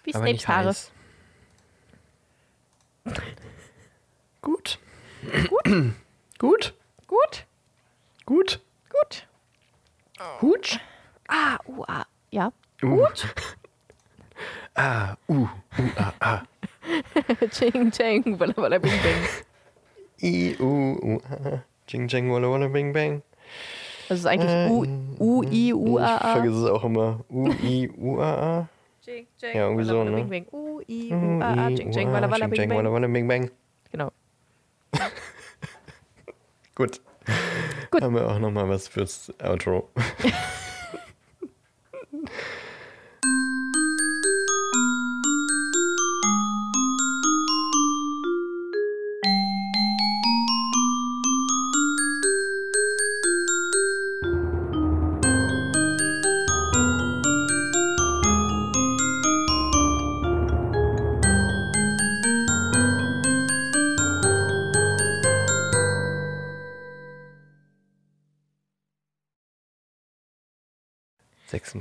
Wie 0.04 0.12
Snapes 0.12 0.48
Haare. 0.48 0.76
Gut. 4.42 4.80
Gut. 5.50 5.94
Gut. 6.38 6.74
Gut. 7.08 7.46
Gut. 8.26 8.60
Gut. 8.90 9.28
Hutsch. 10.42 10.80
Ah, 11.28 11.60
uh, 11.68 11.84
ah. 11.88 12.06
Ja. 12.32 12.52
Uh. 12.84 12.96
Gut. 12.96 13.28
Ah, 14.76 15.18
uh, 15.28 15.44
uh, 15.76 15.92
ah, 15.98 16.14
ah. 16.22 16.42
Ching, 17.52 17.92
ching, 17.92 18.40
walla, 18.40 18.54
walla, 18.56 18.80
bing, 18.80 18.96
bing. 19.04 19.22
I, 20.24 20.56
u, 20.56 20.96
u, 21.04 21.22
ah. 21.28 21.60
Ching, 21.86 22.08
ching, 22.08 22.32
walla, 22.32 22.48
walla, 22.48 22.70
bing, 22.70 22.94
bang. 22.94 23.22
Das 24.10 24.20
ist 24.20 24.26
eigentlich 24.26 24.72
U, 24.72 24.86
U, 25.20 25.44
I, 25.44 25.72
U, 25.72 26.00
A, 26.00 26.16
Ich 26.16 26.22
A. 26.24 26.32
vergesse 26.34 26.58
es 26.66 26.70
auch 26.70 26.84
immer. 26.84 27.20
U, 27.30 27.48
I, 27.64 27.90
u, 27.96 28.20
a, 28.20 28.34
a. 28.34 28.68
Ching, 29.06 29.28
ching, 29.40 29.56
Ja, 29.56 29.66
irgendwie 29.68 29.86
so, 29.86 30.04
ne? 30.04 30.12
Bing, 30.16 30.30
bing. 30.30 30.48
U, 30.52 30.82
I, 30.88 31.14
U, 31.14 31.42
A, 31.42 31.68
A. 31.68 31.70
Ching, 31.70 32.10
a, 32.10 32.14
walla, 32.14 32.30
walla, 32.32 32.48
bing, 32.48 32.60
ching, 32.60 32.70
walla, 32.72 32.84
bang. 32.90 32.94
walla, 32.94 33.08
bing, 33.08 33.28
bang. 33.28 33.52
Genau. 33.92 34.12
Gut. 36.76 37.02
Gut. 37.92 38.02
Haben 38.02 38.16
wir 38.16 38.28
auch 38.28 38.40
nochmal 38.40 38.68
was 38.68 38.88
fürs 38.88 39.32
Outro. 39.44 39.90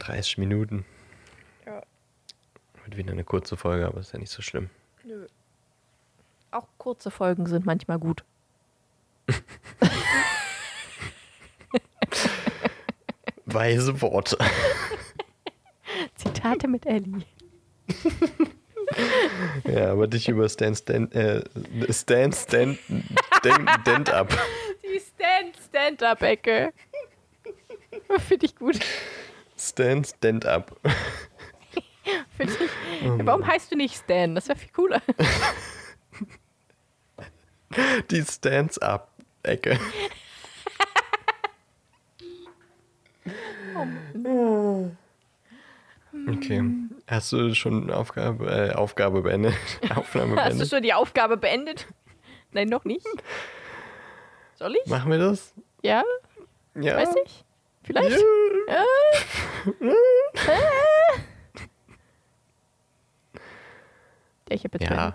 Sechsunddreißig 0.09 0.38
Minuten. 0.38 0.87
Ja. 1.66 1.83
Wird 2.85 2.97
wieder 2.97 3.12
eine 3.12 3.25
kurze 3.25 3.59
Folge, 3.59 3.87
aber 3.87 4.01
ist 4.01 4.12
ja 4.14 4.18
nicht 4.18 4.33
so 4.33 4.40
schlimm. 4.40 4.71
Nö. 5.05 5.27
Auch 6.51 6.66
kurze 6.79 7.11
Folgen 7.11 7.44
sind 7.47 7.66
manchmal 7.66 7.99
gut. 7.99 8.25
Weise 13.44 14.01
Worte. 14.01 14.38
Zitate 16.14 16.68
mit 16.68 16.87
Ellie. 16.87 17.25
Ja, 19.64 19.92
aber 19.92 20.07
dich 20.07 20.31
über 20.31 20.49
Stand, 20.49 20.79
Stand, 20.79 21.14
äh, 21.14 21.44
Stand, 21.90 22.35
Stand, 22.35 22.79
Stand, 23.37 23.71
Stand 23.83 24.11
up. 24.11 24.35
Die 24.83 24.99
Stand, 24.99 25.57
Stand-Up-Ecke. 25.68 26.73
Finde 28.27 28.47
ich 28.47 28.57
gut. 28.57 28.81
Stand, 29.68 30.07
Stand 30.09 30.46
up. 30.46 30.76
Find 32.37 32.50
ich. 32.50 32.70
Warum 33.26 33.46
heißt 33.46 33.70
du 33.72 33.76
nicht 33.76 33.94
Stan? 33.96 34.35
Das 34.35 34.48
wäre 34.48 34.59
viel 34.59 34.70
cooler. 34.70 35.02
Die 38.11 38.22
Stands 38.22 38.78
up 38.78 39.11
Ecke. 39.42 39.78
Okay. 46.28 46.62
Hast 47.07 47.33
du 47.33 47.54
schon 47.54 47.90
Aufgabe, 47.90 48.46
äh, 48.46 48.74
Aufgabe 48.74 49.22
beendet? 49.22 49.54
Aufnahme 49.94 50.37
Hast 50.37 50.44
du 50.44 50.48
beendet? 50.50 50.70
schon 50.70 50.83
die 50.83 50.94
Aufgabe 50.94 51.37
beendet? 51.37 51.87
Nein, 52.52 52.68
noch 52.68 52.85
nicht. 52.85 53.07
Soll 54.54 54.76
ich? 54.76 54.90
Machen 54.90 55.11
wir 55.11 55.18
das? 55.18 55.54
Ja? 55.83 56.02
Ja. 56.74 56.96
Weiß 56.96 57.14
ich? 57.24 57.44
Vielleicht? 57.88 58.20
Ja. 58.68 58.85
Ja, 64.48 64.55
ich 64.55 64.64
habe 64.64 64.79
jetzt 64.79 64.90
Ja. 64.90 65.14